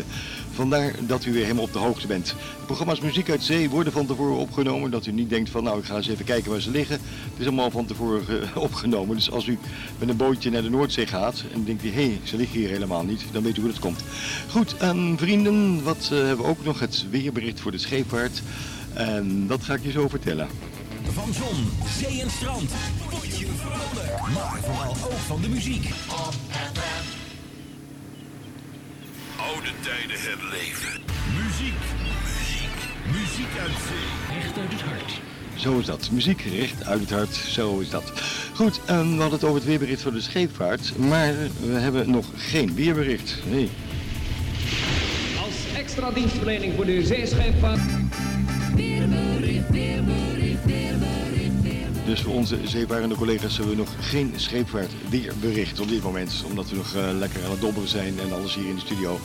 vandaar 0.51 0.93
dat 0.99 1.25
u 1.25 1.33
weer 1.33 1.41
helemaal 1.41 1.63
op 1.63 1.73
de 1.73 1.79
hoogte 1.79 2.07
bent. 2.07 2.25
De 2.27 2.65
programma's 2.65 2.99
Muziek 2.99 3.29
uit 3.29 3.43
Zee 3.43 3.69
worden 3.69 3.93
van 3.93 4.05
tevoren 4.05 4.37
opgenomen. 4.37 4.91
Dat 4.91 5.05
u 5.05 5.11
niet 5.11 5.29
denkt 5.29 5.49
van 5.49 5.63
nou 5.63 5.79
ik 5.79 5.85
ga 5.85 5.95
eens 5.95 6.07
even 6.07 6.25
kijken 6.25 6.51
waar 6.51 6.61
ze 6.61 6.71
liggen. 6.71 6.99
Het 7.31 7.39
is 7.39 7.45
allemaal 7.45 7.71
van 7.71 7.85
tevoren 7.85 8.41
eh, 8.41 8.57
opgenomen. 8.67 9.15
Dus 9.15 9.31
als 9.31 9.47
u 9.47 9.57
met 9.99 10.09
een 10.09 10.17
bootje 10.17 10.49
naar 10.49 10.61
de 10.61 10.69
Noordzee 10.69 11.07
gaat 11.07 11.43
en 11.53 11.63
denkt 11.63 11.81
hé 11.81 11.89
hey, 11.89 12.19
ze 12.23 12.37
liggen 12.37 12.59
hier 12.59 12.69
helemaal 12.69 13.03
niet. 13.03 13.23
Dan 13.31 13.43
weet 13.43 13.57
u 13.57 13.61
hoe 13.61 13.71
dat 13.71 13.79
komt. 13.79 14.03
Goed, 14.49 14.77
ehm, 14.77 15.15
vrienden, 15.15 15.83
wat 15.83 16.09
hebben 16.09 16.45
we 16.45 16.51
ook 16.51 16.63
nog? 16.63 16.79
Het 16.79 17.05
weerbericht 17.09 17.59
voor 17.59 17.71
de 17.71 17.77
scheepvaart. 17.77 18.41
En 18.93 19.47
dat 19.47 19.63
ga 19.63 19.73
ik 19.73 19.83
je 19.83 19.91
zo 19.91 20.07
vertellen. 20.07 20.47
Van 21.03 21.33
zon, 21.33 21.69
zee 21.99 22.21
en 22.21 22.29
strand. 22.29 22.71
Word 23.09 23.37
je 23.39 23.47
vrolijk. 23.57 24.33
Maar 24.33 24.59
vooral 24.61 24.91
ook 24.91 25.19
van 25.27 25.41
de 25.41 25.49
muziek. 25.49 25.89
Oude 29.35 29.69
tijden 29.81 30.19
herleven. 30.19 31.01
Muziek. 31.37 31.81
Muziek. 32.07 32.77
Muziek 33.11 33.59
uit 33.59 33.77
zee. 33.87 34.37
Echt 34.37 34.57
uit 34.57 34.71
het 34.71 34.81
hart. 34.81 35.21
Zo 35.55 35.79
is 35.79 35.85
dat. 35.85 36.11
Muziek 36.11 36.41
recht 36.41 36.85
uit 36.85 36.99
het 36.99 37.09
hart. 37.09 37.35
Zo 37.35 37.79
is 37.79 37.89
dat. 37.89 38.11
Goed, 38.53 38.79
ehm, 38.85 39.15
we 39.15 39.21
hadden 39.21 39.31
het 39.31 39.43
over 39.43 39.55
het 39.55 39.65
weerbericht 39.65 40.01
voor 40.01 40.11
de 40.11 40.21
scheepvaart. 40.21 40.97
Maar 40.97 41.33
we 41.61 41.71
hebben 41.71 42.11
nog 42.11 42.25
geen 42.35 42.75
weerbericht. 42.75 43.37
Nee. 43.49 43.69
Als 45.45 45.79
extra 45.79 46.11
dienstverlening 46.11 46.73
voor 46.75 46.85
de 46.85 47.05
zeescheepvaart. 47.05 47.81
Dus 52.11 52.21
voor 52.21 52.33
onze 52.33 52.57
zeevarende 52.63 53.15
collega's 53.15 53.57
hebben 53.57 53.75
we 53.75 53.81
nog 53.81 53.93
geen 53.99 54.33
scheepvaart 54.35 54.91
weerbericht 55.09 55.79
op 55.79 55.87
dit 55.87 56.03
moment. 56.03 56.43
Omdat 56.49 56.69
we 56.69 56.75
nog 56.75 56.95
eh, 56.95 57.03
lekker 57.17 57.43
aan 57.43 57.51
het 57.51 57.61
dobberen 57.61 57.89
zijn 57.89 58.19
en 58.19 58.33
alles 58.33 58.55
hier 58.55 58.67
in 58.67 58.75
de 58.75 58.81
studio 58.81 59.19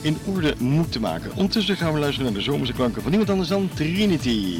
in 0.00 0.16
orde 0.24 0.54
moeten 0.58 1.00
maken. 1.00 1.30
Ondertussen 1.34 1.76
gaan 1.76 1.92
we 1.92 1.98
luisteren 1.98 2.32
naar 2.32 2.38
de 2.38 2.50
zomerse 2.50 2.72
klanken 2.72 3.02
van 3.02 3.10
niemand 3.10 3.30
anders 3.30 3.48
dan 3.48 3.68
Trinity. 3.74 4.56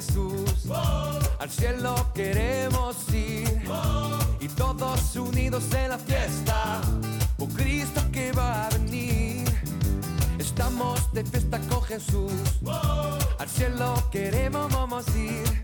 Jesús. 0.00 0.70
Al 1.40 1.50
cielo 1.50 1.92
queremos 2.14 2.94
ir. 3.12 3.60
Y 4.38 4.46
todos 4.46 5.16
unidos 5.16 5.64
en 5.74 5.88
la 5.88 5.98
fiesta. 5.98 6.80
Por 7.36 7.48
Cristo 7.48 8.00
que 8.12 8.30
va 8.30 8.66
a 8.66 8.68
venir. 8.70 9.44
Estamos 10.38 11.12
de 11.12 11.24
fiesta 11.24 11.58
con 11.68 11.82
Jesús. 11.82 12.32
Al 13.40 13.48
cielo 13.48 14.00
queremos 14.12 14.72
vamos 14.72 15.04
ir. 15.16 15.62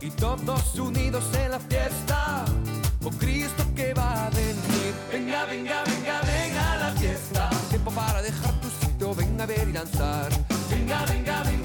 Y 0.00 0.08
todos 0.12 0.78
unidos 0.78 1.24
en 1.44 1.50
la 1.50 1.60
fiesta. 1.60 2.46
Por 3.02 3.14
Cristo 3.16 3.62
que 3.76 3.92
va 3.92 4.26
a 4.26 4.30
venir. 4.30 4.94
Venga, 5.12 5.44
venga, 5.44 5.84
venga, 5.84 6.20
venga 6.22 6.72
a 6.72 6.76
la 6.76 6.90
fiesta. 6.92 7.50
Tiempo 7.68 7.90
para 7.90 8.22
dejar 8.22 8.54
tu 8.62 8.68
sitio, 8.80 9.14
venga 9.14 9.44
a 9.44 9.46
ver 9.46 9.68
y 9.68 9.72
danzar. 9.72 10.30
Venga, 10.70 11.04
venga, 11.04 11.42
venga, 11.42 11.59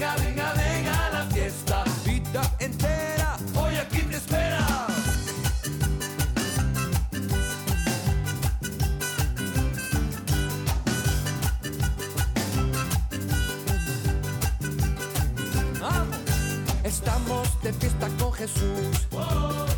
Jesús. 18.46 19.08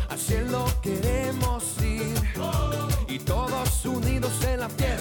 Al 0.09 0.19
cielo 0.19 0.65
queremos 0.83 1.63
ir. 1.81 2.15
Y 3.07 3.17
todos 3.19 3.85
unidos 3.85 4.31
en 4.45 4.59
la 4.59 4.69
fiesta. 4.69 4.98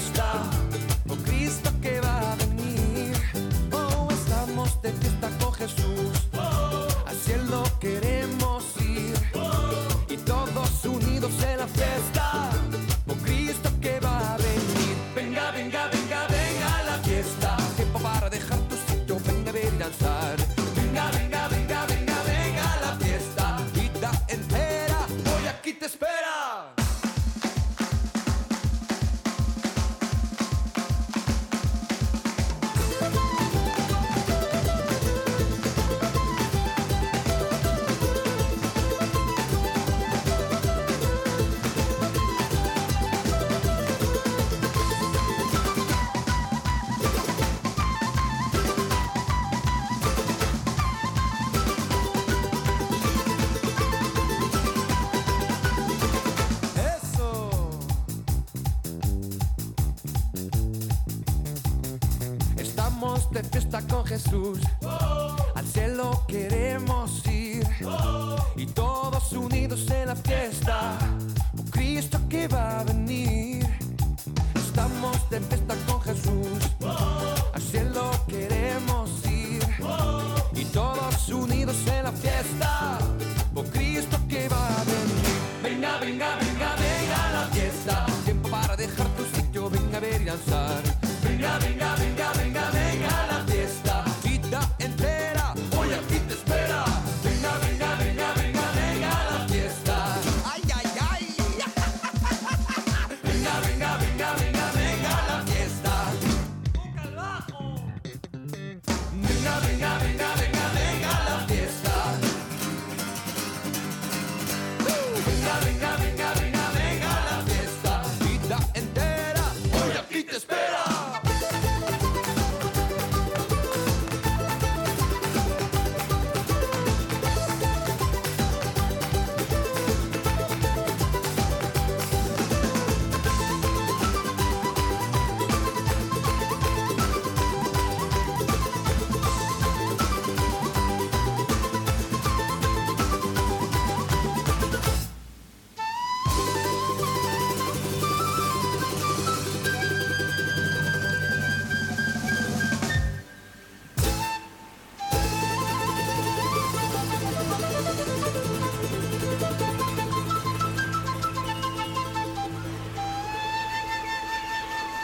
qualquer 64.08 64.18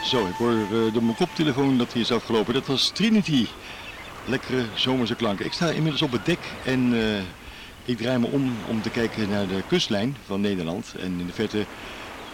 Zo, 0.05 0.27
ik 0.27 0.35
hoor 0.35 0.51
eh, 0.51 0.93
door 0.93 1.03
mijn 1.03 1.15
koptelefoon 1.15 1.77
dat 1.77 1.93
hij 1.93 2.01
is 2.01 2.11
afgelopen. 2.11 2.53
Dat 2.53 2.67
was 2.67 2.89
Trinity. 2.89 3.47
Lekkere 4.25 4.65
zomerse 4.73 5.15
klanken. 5.15 5.45
Ik 5.45 5.53
sta 5.53 5.69
inmiddels 5.69 6.01
op 6.01 6.11
het 6.11 6.25
dek 6.25 6.39
en 6.65 6.93
eh, 6.93 7.21
ik 7.85 7.97
draai 7.97 8.17
me 8.17 8.27
om 8.27 8.53
om 8.67 8.81
te 8.81 8.89
kijken 8.89 9.29
naar 9.29 9.47
de 9.47 9.63
kustlijn 9.67 10.17
van 10.25 10.41
Nederland. 10.41 10.95
En 10.99 11.19
in 11.19 11.25
de 11.25 11.33
verte 11.33 11.65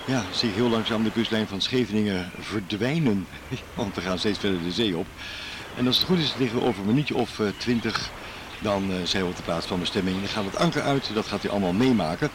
ja, 0.06 0.24
zie 0.32 0.50
ik 0.50 0.56
heel 0.56 0.70
langzaam 0.70 1.04
de 1.04 1.12
kustlijn 1.12 1.48
van 1.48 1.62
Scheveningen 1.62 2.32
verdwijnen. 2.40 3.28
Want 3.76 3.96
we 3.96 4.02
gaan 4.02 4.20
steeds 4.20 4.40
verder 4.40 4.64
de 4.64 4.72
zee 4.72 4.98
op. 4.98 5.08
En 5.78 5.88
als 5.88 5.98
het 5.98 6.06
goed 6.06 6.20
is, 6.20 6.36
liggen 6.38 6.60
we 6.60 6.66
over 6.66 6.82
een 6.82 6.88
minuutje 6.88 7.16
of 7.16 7.40
eh, 7.40 7.48
twintig. 7.58 8.10
Dan 8.62 8.92
eh, 8.92 8.96
zijn 9.04 9.24
we 9.24 9.30
op 9.30 9.36
de 9.36 9.44
plaats 9.44 9.66
van 9.66 9.80
bestemming. 9.80 10.20
Dan 10.20 10.28
gaat 10.28 10.46
het 10.46 10.56
anker 10.56 10.82
uit, 10.82 11.12
dat 11.14 11.28
gaat 11.28 11.44
u 11.44 11.50
allemaal 11.50 11.74
meemaken. 11.74 12.30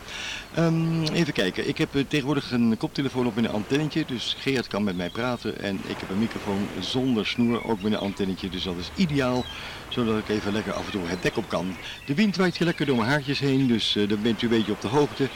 Ehm, 0.54 1.02
even 1.02 1.32
kijken, 1.32 1.68
ik 1.68 1.78
heb 1.78 1.94
eh, 1.94 2.02
tegenwoordig 2.08 2.50
een 2.50 2.76
koptelefoon 2.78 3.26
op 3.26 3.34
mijn 3.34 3.48
antennetje, 3.48 4.04
dus 4.06 4.36
Geert 4.38 4.66
kan 4.66 4.84
met 4.84 4.96
mij 4.96 5.10
praten. 5.10 5.60
En 5.60 5.74
ik 5.86 5.96
heb 5.98 6.10
een 6.10 6.18
microfoon 6.18 6.68
zonder 6.80 7.26
snoer, 7.26 7.64
ook 7.64 7.82
met 7.82 7.92
een 7.92 7.98
antennetje, 7.98 8.50
dus 8.50 8.62
dat 8.62 8.76
is 8.78 8.90
ideaal. 8.94 9.44
Zodat 9.88 10.18
ik 10.18 10.28
even 10.28 10.52
lekker 10.52 10.72
af 10.72 10.84
en 10.84 10.92
toe 10.92 11.06
het 11.06 11.22
dek 11.22 11.36
op 11.36 11.48
kan. 11.48 11.76
De 12.06 12.14
wind 12.14 12.36
waait 12.36 12.56
hier 12.56 12.66
lekker 12.66 12.86
door 12.86 12.96
mijn 12.96 13.08
haartjes 13.08 13.38
heen, 13.38 13.66
dus 13.66 13.96
eh, 13.96 14.08
dan 14.08 14.22
bent 14.22 14.42
u 14.42 14.46
een 14.46 14.56
beetje 14.56 14.72
op 14.72 14.80
de 14.80 14.88
hoogte. 14.88 15.28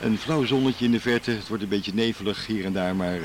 Een 0.00 0.18
flauw 0.18 0.44
zonnetje 0.44 0.84
in 0.84 0.90
de 0.90 1.00
verte, 1.00 1.30
het 1.30 1.48
wordt 1.48 1.62
een 1.62 1.68
beetje 1.68 1.94
nevelig 1.94 2.46
hier 2.46 2.64
en 2.64 2.72
daar, 2.72 2.96
maar 2.96 3.18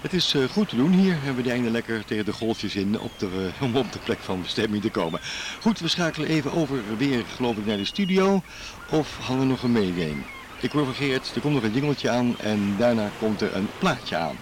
het 0.00 0.12
is 0.12 0.34
eh, 0.34 0.44
goed 0.44 0.68
te 0.68 0.76
doen 0.76 0.92
hier. 0.92 1.16
En 1.26 1.36
we 1.36 1.42
dijnen 1.42 1.70
lekker 1.70 2.04
tegen 2.04 2.24
de 2.24 2.32
golfjes 2.32 2.76
in 2.76 3.00
op 3.00 3.18
de, 3.18 3.50
eh, 3.58 3.62
om 3.62 3.76
op 3.76 3.92
de 3.92 3.98
plek 3.98 4.18
van 4.18 4.42
bestemming 4.42 4.82
te 4.82 4.90
komen. 4.90 5.20
Goed, 5.60 5.80
we 5.80 5.88
schakelen 5.88 6.28
even 6.28 6.52
over 6.52 6.96
weer, 6.96 7.24
geloof 7.36 7.56
ik, 7.56 7.66
naar 7.66 7.76
de 7.76 7.84
studio. 7.84 8.42
Of 8.90 9.16
hadden 9.18 9.38
we 9.38 9.50
nog 9.50 9.62
een 9.62 9.72
mededeling? 9.72 10.24
Ik 10.60 10.72
hoor 10.72 10.84
van 10.84 10.94
Geert, 10.94 11.32
er 11.34 11.40
komt 11.40 11.54
nog 11.54 11.62
een 11.62 11.72
jingeltje 11.72 12.10
aan 12.10 12.38
en 12.38 12.74
daarna 12.78 13.10
komt 13.18 13.40
er 13.40 13.54
een 13.56 13.68
plaatje 13.78 14.16
aan. 14.16 14.36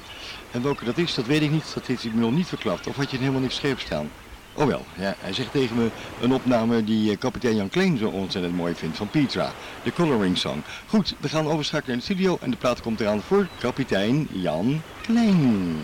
En 0.50 0.62
welke 0.62 0.84
dat 0.84 0.98
is, 0.98 1.14
dat 1.14 1.26
weet 1.26 1.42
ik 1.42 1.50
niet, 1.50 1.74
dat 1.74 1.86
heeft 1.86 2.02
hij 2.02 2.12
me 2.14 2.20
nog 2.20 2.32
niet 2.32 2.46
verklapt. 2.46 2.86
Of 2.86 2.96
had 2.96 3.10
je 3.10 3.18
helemaal 3.18 3.40
niet 3.40 3.52
scherp 3.52 3.80
staan? 3.80 4.10
Oh 4.58 4.66
wel, 4.66 4.84
ja, 4.98 5.14
hij 5.18 5.32
zegt 5.32 5.52
tegen 5.52 5.76
me 5.76 5.90
een 6.20 6.32
opname 6.32 6.84
die 6.84 7.10
eh, 7.10 7.18
kapitein 7.18 7.56
Jan 7.56 7.68
Klein 7.68 7.98
zo 7.98 8.08
ontzettend 8.08 8.54
mooi 8.54 8.74
vindt 8.74 8.96
van 8.96 9.08
Petra, 9.08 9.52
de 9.82 9.92
Coloring 9.92 10.38
Song. 10.38 10.62
Goed, 10.86 11.14
we 11.20 11.28
gaan 11.28 11.46
overschakelen 11.46 11.96
naar 11.96 12.06
de 12.06 12.12
studio 12.14 12.38
en 12.40 12.50
de 12.50 12.56
plaat 12.56 12.80
komt 12.80 13.00
eraan 13.00 13.20
voor 13.20 13.46
kapitein 13.58 14.28
Jan 14.32 14.82
Klein. 15.02 15.76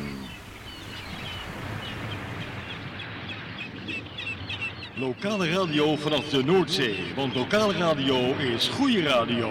Lokale 4.95 5.51
radio 5.51 5.97
vanaf 5.97 6.29
de 6.29 6.45
Noordzee, 6.45 6.97
want 7.17 7.35
lokale 7.35 7.73
radio 7.73 8.35
is 8.37 8.69
goede 8.69 9.03
radio. 9.03 9.49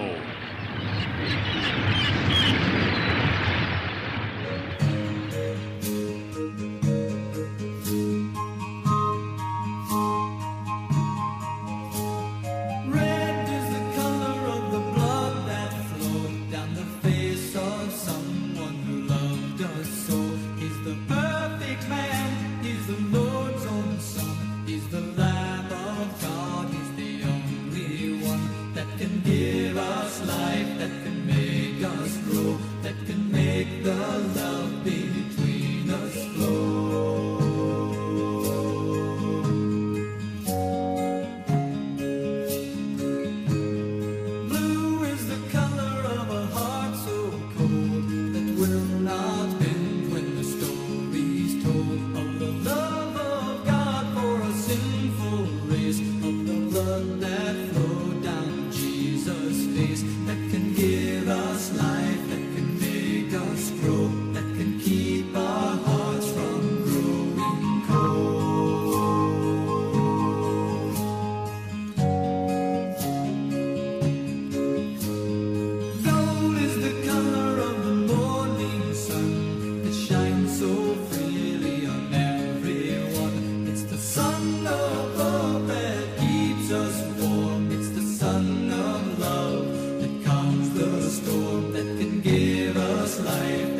life. 93.19 93.72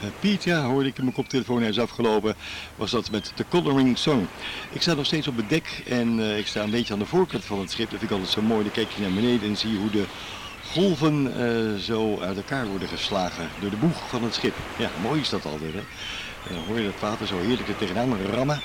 Hè. 0.00 0.08
Piet, 0.20 0.44
ja, 0.44 0.64
hoorde 0.64 0.88
ik 0.88 0.96
in 0.96 1.04
mijn 1.04 1.16
koptelefoon, 1.16 1.60
hij 1.60 1.68
is 1.68 1.78
afgelopen, 1.78 2.34
was 2.76 2.90
dat 2.90 3.10
met 3.10 3.32
de 3.34 3.44
Coloring 3.48 3.98
Song. 3.98 4.26
Ik 4.72 4.82
sta 4.82 4.94
nog 4.94 5.06
steeds 5.06 5.28
op 5.28 5.36
het 5.36 5.48
dek 5.48 5.82
en 5.88 6.20
eh, 6.20 6.38
ik 6.38 6.46
sta 6.46 6.62
een 6.62 6.70
beetje 6.70 6.92
aan 6.92 6.98
de 6.98 7.06
voorkant 7.06 7.44
van 7.44 7.60
het 7.60 7.70
schip. 7.70 7.90
Dat 7.90 7.98
vind 7.98 8.10
ik 8.10 8.16
altijd 8.16 8.34
zo 8.34 8.42
mooi. 8.42 8.62
Dan 8.62 8.72
kijk 8.72 8.90
je 8.90 9.02
naar 9.02 9.12
beneden 9.12 9.48
en 9.48 9.56
zie 9.56 9.72
je 9.72 9.78
hoe 9.78 9.90
de 9.90 10.04
golven 10.72 11.32
eh, 11.36 11.80
zo 11.80 12.18
uit 12.20 12.36
elkaar 12.36 12.66
worden 12.66 12.88
geslagen 12.88 13.48
door 13.60 13.70
de 13.70 13.76
boeg 13.76 14.08
van 14.08 14.22
het 14.22 14.34
schip. 14.34 14.54
Ja, 14.76 14.90
mooi 15.02 15.20
is 15.20 15.28
dat 15.28 15.44
altijd 15.44 15.72
hè. 15.72 15.82
Dan 16.48 16.64
hoor 16.66 16.78
je 16.78 16.84
dat 16.84 17.00
water 17.00 17.26
zo 17.26 17.40
heerlijk 17.40 17.68
er 17.68 17.76
tegenaan 17.76 18.16
rammen. 18.32 18.60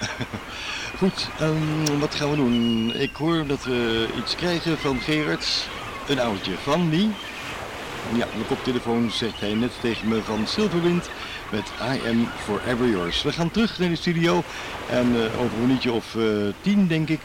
Goed, 0.99 1.27
ehm, 1.39 1.99
wat 1.99 2.15
gaan 2.15 2.29
we 2.29 2.35
doen? 2.35 2.93
Ik 2.95 3.15
hoor 3.15 3.47
dat 3.47 3.63
we 3.63 4.07
iets 4.17 4.35
krijgen 4.35 4.77
van 4.77 4.99
Gerard. 4.99 5.67
Een 6.07 6.19
oudje 6.19 6.51
van 6.63 6.89
wie? 6.89 7.09
Ja, 8.13 8.25
mijn 8.33 8.47
koptelefoon 8.47 9.11
zegt 9.11 9.39
hij 9.39 9.53
net 9.53 9.71
tegen 9.81 10.07
me 10.07 10.21
van 10.21 10.47
Silverwind 10.47 11.09
met 11.51 11.71
I 11.81 12.09
Am 12.09 12.27
Forever 12.43 12.87
Yours. 12.87 13.21
We 13.21 13.31
gaan 13.31 13.51
terug 13.51 13.79
naar 13.79 13.89
de 13.89 13.95
studio 13.95 14.43
en 14.89 15.15
eh, 15.15 15.39
over 15.39 15.57
een 15.57 15.61
minuutje 15.67 15.91
of 15.91 16.15
eh, 16.15 16.23
tien 16.61 16.87
denk 16.87 17.09
ik 17.09 17.21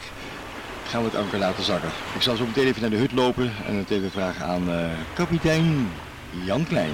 gaan 0.87 1.03
we 1.03 1.09
het 1.09 1.17
anker 1.17 1.39
laten 1.39 1.63
zakken. 1.63 1.89
Ik 2.15 2.21
zal 2.21 2.35
zo 2.35 2.45
meteen 2.45 2.67
even 2.67 2.81
naar 2.81 2.89
de 2.89 2.97
hut 2.97 3.11
lopen 3.11 3.51
en 3.67 3.75
het 3.75 3.89
even 3.89 4.11
vragen 4.11 4.45
aan 4.45 4.71
eh, 4.71 4.85
kapitein 5.13 5.89
Jan 6.45 6.65
Klein. 6.67 6.93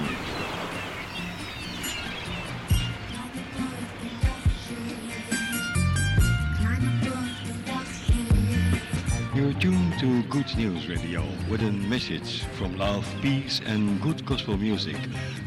You're 9.42 9.54
tuned 9.54 9.98
to 9.98 10.22
Good 10.28 10.56
News 10.56 10.88
Radio 10.88 11.24
with 11.50 11.62
a 11.62 11.72
message 11.72 12.44
from 12.56 12.78
love, 12.78 13.04
peace 13.20 13.60
and 13.66 14.00
good 14.00 14.24
gospel 14.24 14.56
music. 14.56 14.94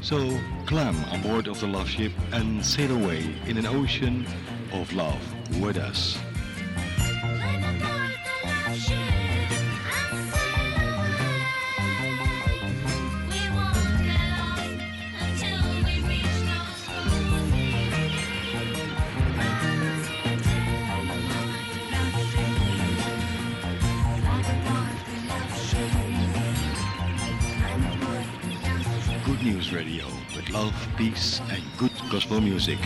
So 0.01 0.37
climb 0.65 1.01
on 1.13 1.21
board 1.21 1.47
of 1.47 1.61
the 1.61 1.67
love 1.67 1.87
ship 1.87 2.11
and 2.33 2.63
sail 2.63 2.91
away 2.91 3.33
in 3.47 3.55
an 3.55 3.65
ocean 3.65 4.27
of 4.73 4.91
love 4.91 5.21
with 5.61 5.77
us. 5.77 6.17
Good 29.35 29.47
News 29.47 29.73
Radio 29.73 30.05
with 30.33 30.49
love, 30.49 30.73
peace 30.95 31.41
and 31.49 31.61
good 31.77 31.91
gospel 32.09 32.39
music. 32.39 32.79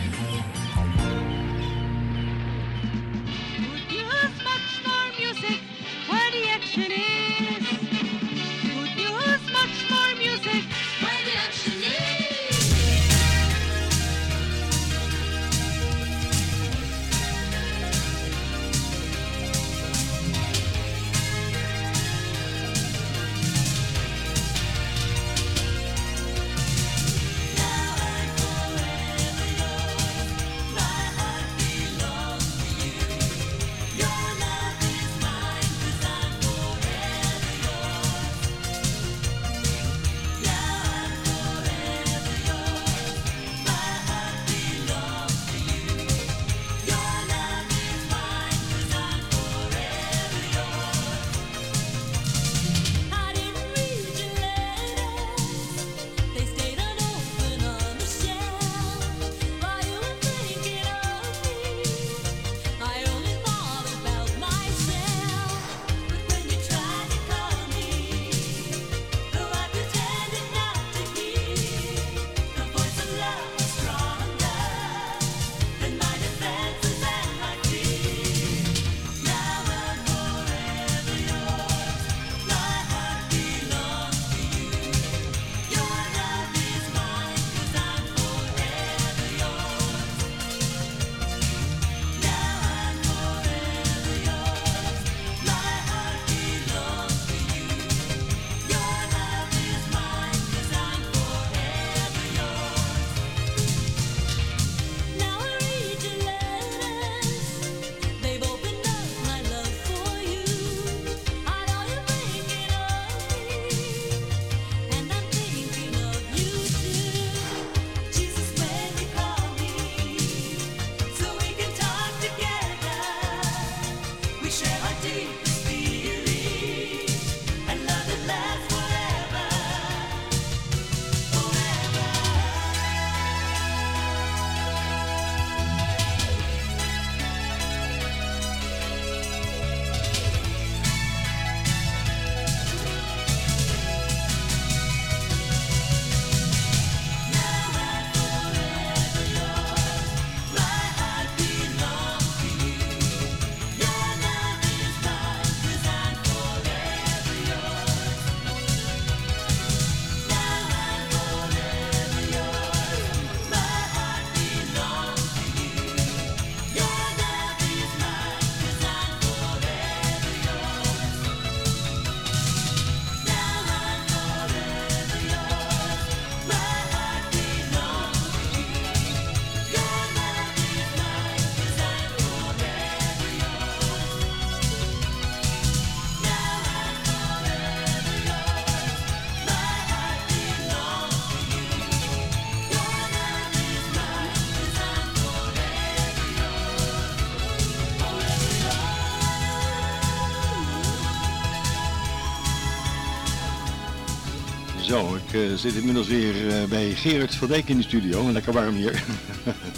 Ik 205.32 205.36
eh, 205.36 205.54
zit 205.56 205.74
inmiddels 205.74 206.08
weer 206.08 206.48
eh, 206.48 206.64
bij 206.64 206.90
Gerard 206.94 207.34
van 207.34 207.48
Dijk 207.48 207.68
in 207.68 207.76
de 207.76 207.82
studio. 207.82 208.32
Lekker 208.32 208.52
warm 208.52 208.74
hier. 208.74 209.04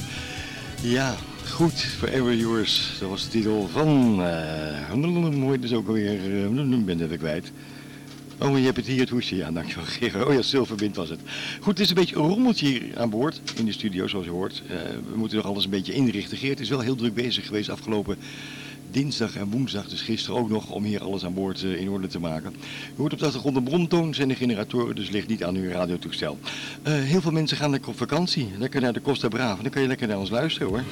ja, 0.97 1.17
goed. 1.51 1.73
Forever 1.73 2.35
Yours. 2.35 2.97
Dat 3.01 3.09
was 3.09 3.23
de 3.23 3.29
titel 3.29 3.69
van... 3.73 4.23
eh 4.23 4.95
mooi 5.31 5.61
dus 5.61 5.73
ook 5.73 5.87
alweer... 5.87 6.31
Uh, 6.31 6.85
ben 6.85 7.03
even 7.03 7.19
kwijt. 7.19 7.53
Oh, 8.39 8.59
je 8.59 8.65
hebt 8.65 8.77
het 8.77 8.87
hier, 8.87 9.01
het 9.01 9.09
hoesje. 9.09 9.37
Ja, 9.37 9.51
dankjewel 9.51 9.85
Gerard. 9.85 10.27
Oh 10.27 10.35
ja, 10.35 10.43
Silverwind 10.43 10.97
was 10.97 11.09
het. 11.09 11.21
Goed, 11.61 11.79
het 11.79 11.81
is 11.81 11.89
een 11.89 11.95
beetje 11.95 12.17
rommeltje 12.17 12.67
hier 12.67 12.83
aan 12.95 13.11
boord 13.11 13.41
in 13.57 13.65
de 13.65 13.73
studio, 13.73 14.07
zoals 14.07 14.25
je 14.25 14.31
hoort. 14.31 14.63
We 15.11 15.17
moeten 15.17 15.37
nog 15.37 15.47
alles 15.47 15.65
een 15.65 15.71
beetje 15.71 15.93
inrichten. 15.93 16.39
Geert 16.39 16.61
is 16.61 16.69
wel 16.69 16.81
heel 16.81 16.97
druk 16.97 17.15
bezig 17.15 17.47
geweest 17.47 17.69
afgelopen 17.69 18.17
dinsdag 18.93 19.37
en 19.37 19.51
woensdag, 19.51 19.89
dus 19.89 20.01
gisteren 20.01 20.39
ook 20.39 20.49
nog, 20.49 20.71
om 20.71 20.85
hier 20.85 21.03
alles 21.03 21.25
aan 21.25 21.35
boord 21.35 21.63
eh, 21.63 21.81
in 21.81 21.91
orde 21.91 22.07
te 22.07 22.19
maken. 22.19 22.53
U 22.97 22.97
hoort 22.97 23.13
op 23.13 23.19
de 23.19 23.25
achtergrond 23.25 23.57
een 23.57 23.63
bromtoon, 23.63 24.15
zijn 24.15 24.29
de 24.29 24.35
generatoren, 24.35 24.95
dus 24.95 25.11
ligt 25.11 25.29
niet 25.29 25.45
aan 25.45 25.57
uw 25.57 25.71
radiotoestel. 25.71 26.39
Eh, 26.83 26.93
heel 26.93 27.21
veel 27.21 27.31
mensen 27.31 27.57
gaan 27.57 27.71
lekker 27.71 27.91
op 27.91 27.97
vakantie, 27.97 28.49
lekker 28.59 28.81
naar 28.81 28.93
de 28.93 29.01
Costa 29.01 29.29
Brava. 29.29 29.63
Dan 29.63 29.71
kan 29.71 29.83
je 29.83 29.89
lekker 29.89 30.09
naar 30.09 30.19
ons 30.19 30.31
luisteren 30.31 30.69
hoor. 30.69 30.83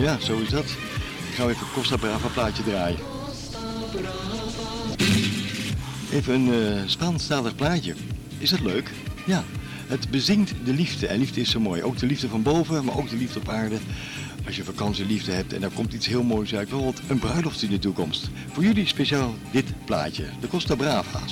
Ja, 0.00 0.18
zo 0.20 0.38
is 0.38 0.48
dat. 0.48 0.64
Ik 1.28 1.34
ga 1.34 1.48
even 1.48 1.66
Costa 1.74 1.96
Brava 1.96 2.28
plaatje 2.28 2.62
draaien. 2.62 2.98
Even 6.12 6.34
een 6.34 6.48
uh, 6.48 6.82
Spaanstalig 6.86 7.54
plaatje. 7.54 7.94
Is 8.38 8.50
dat 8.50 8.60
leuk? 8.60 8.90
Ja. 9.26 9.44
Het 9.86 10.10
bezingt 10.10 10.54
de 10.64 10.72
liefde. 10.72 11.06
En 11.06 11.18
liefde 11.18 11.40
is 11.40 11.50
zo 11.50 11.60
mooi. 11.60 11.82
Ook 11.82 11.98
de 11.98 12.06
liefde 12.06 12.28
van 12.28 12.42
boven, 12.42 12.84
maar 12.84 12.96
ook 12.96 13.10
de 13.10 13.16
liefde 13.16 13.38
op 13.38 13.48
aarde. 13.48 13.76
Als 14.46 14.56
je 14.56 14.64
vakantieliefde 14.64 15.32
hebt 15.32 15.52
en 15.52 15.62
er 15.62 15.70
komt 15.74 15.92
iets 15.92 16.06
heel 16.06 16.22
moois 16.22 16.54
uit, 16.54 16.68
bijvoorbeeld 16.68 17.02
een 17.08 17.18
bruiloft 17.18 17.62
in 17.62 17.70
de 17.70 17.78
toekomst. 17.78 18.30
Voor 18.52 18.62
jullie 18.62 18.86
speciaal 18.86 19.34
dit 19.50 19.84
plaatje, 19.84 20.24
de 20.40 20.48
Costa 20.48 20.74
Brava 20.74 21.26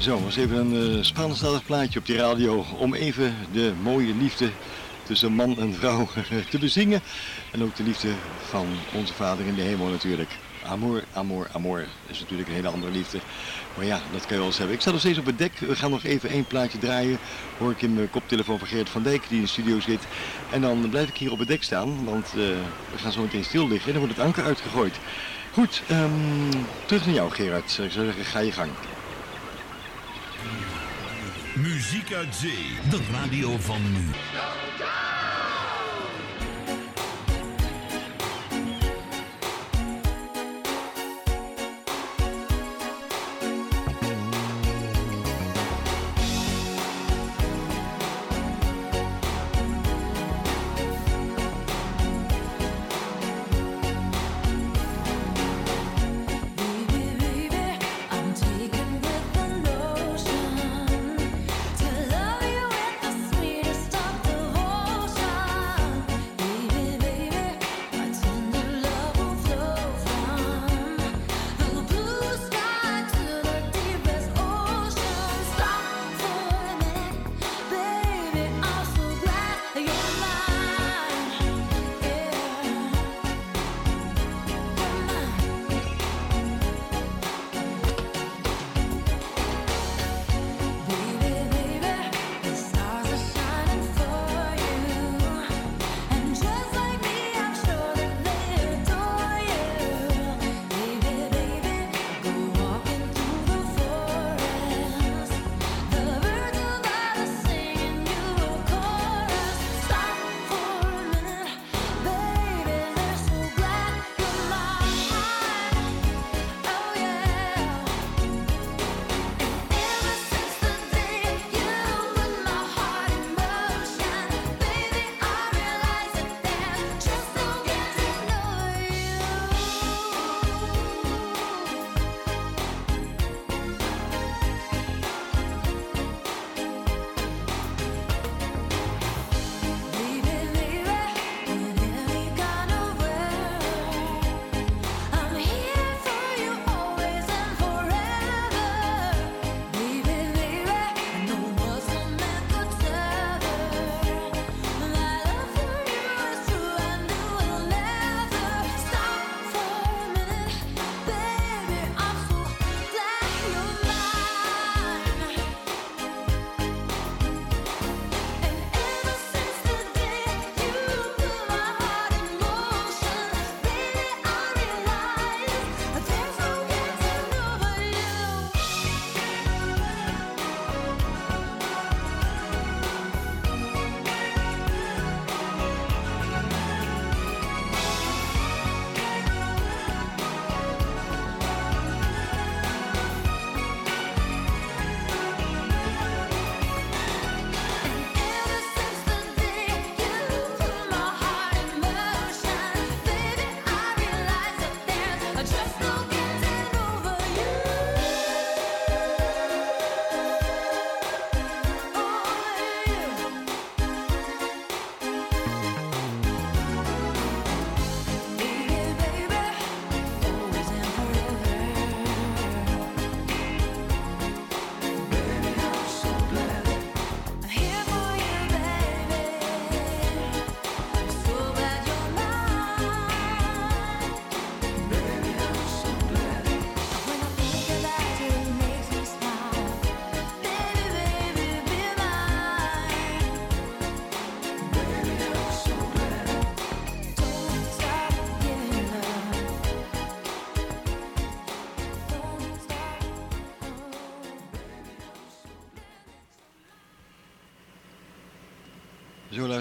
Zo, 0.00 0.22
was 0.22 0.36
even 0.36 0.56
een 0.56 0.96
uh, 0.96 1.02
Spaanstalig 1.02 1.64
plaatje 1.64 1.98
op 1.98 2.06
die 2.06 2.16
radio 2.16 2.64
om 2.78 2.94
even 2.94 3.34
de 3.52 3.72
mooie 3.82 4.14
liefde 4.14 4.50
tussen 5.02 5.32
man 5.32 5.58
en 5.58 5.74
vrouw 5.74 6.08
te 6.50 6.58
bezingen. 6.58 7.00
En 7.50 7.62
ook 7.62 7.76
de 7.76 7.82
liefde 7.82 8.08
van 8.48 8.66
onze 8.94 9.14
vader 9.14 9.46
in 9.46 9.54
de 9.54 9.62
hemel 9.62 9.86
natuurlijk. 9.86 10.30
Amor, 10.64 11.04
amor, 11.12 11.48
amor. 11.52 11.86
Is 12.06 12.20
natuurlijk 12.20 12.48
een 12.48 12.54
hele 12.54 12.68
andere 12.68 12.92
liefde. 12.92 13.18
Maar 13.76 13.84
ja, 13.84 14.00
dat 14.12 14.20
kan 14.20 14.30
je 14.30 14.36
wel 14.36 14.46
eens 14.46 14.58
hebben. 14.58 14.74
Ik 14.74 14.80
sta 14.80 14.90
nog 14.90 15.00
steeds 15.00 15.18
op 15.18 15.26
het 15.26 15.38
dek. 15.38 15.58
We 15.58 15.76
gaan 15.76 15.90
nog 15.90 16.04
even 16.04 16.30
één 16.30 16.46
plaatje 16.46 16.78
draaien. 16.78 17.18
Hoor 17.58 17.70
ik 17.70 17.82
in 17.82 17.94
mijn 17.94 18.10
koptelefoon 18.10 18.58
van 18.58 18.68
Geert 18.68 18.88
van 18.88 19.02
Dijk 19.02 19.28
die 19.28 19.36
in 19.36 19.44
de 19.44 19.50
studio 19.50 19.80
zit. 19.80 20.02
En 20.50 20.60
dan 20.60 20.88
blijf 20.90 21.08
ik 21.08 21.16
hier 21.16 21.32
op 21.32 21.38
het 21.38 21.48
dek 21.48 21.62
staan. 21.62 22.04
Want 22.04 22.26
uh, 22.26 22.42
we 22.92 22.98
gaan 22.98 23.12
zo 23.12 23.22
meteen 23.22 23.44
stil 23.44 23.68
liggen. 23.68 23.86
En 23.86 23.92
dan 23.92 24.06
wordt 24.06 24.16
het 24.16 24.26
anker 24.26 24.44
uitgegooid. 24.44 24.94
Goed, 25.52 25.82
um, 25.90 26.48
terug 26.86 27.06
naar 27.06 27.14
jou 27.14 27.30
Gerard. 27.30 27.64
Ik 27.64 27.90
zou 27.92 28.04
zeggen, 28.04 28.24
ga 28.24 28.38
je 28.38 28.52
gang. 28.52 28.70
Muziek 31.54 32.12
uit 32.12 32.34
zee, 32.34 32.78
de 32.90 33.00
radio 33.12 33.58
van 33.58 33.92
nu. 33.92 34.10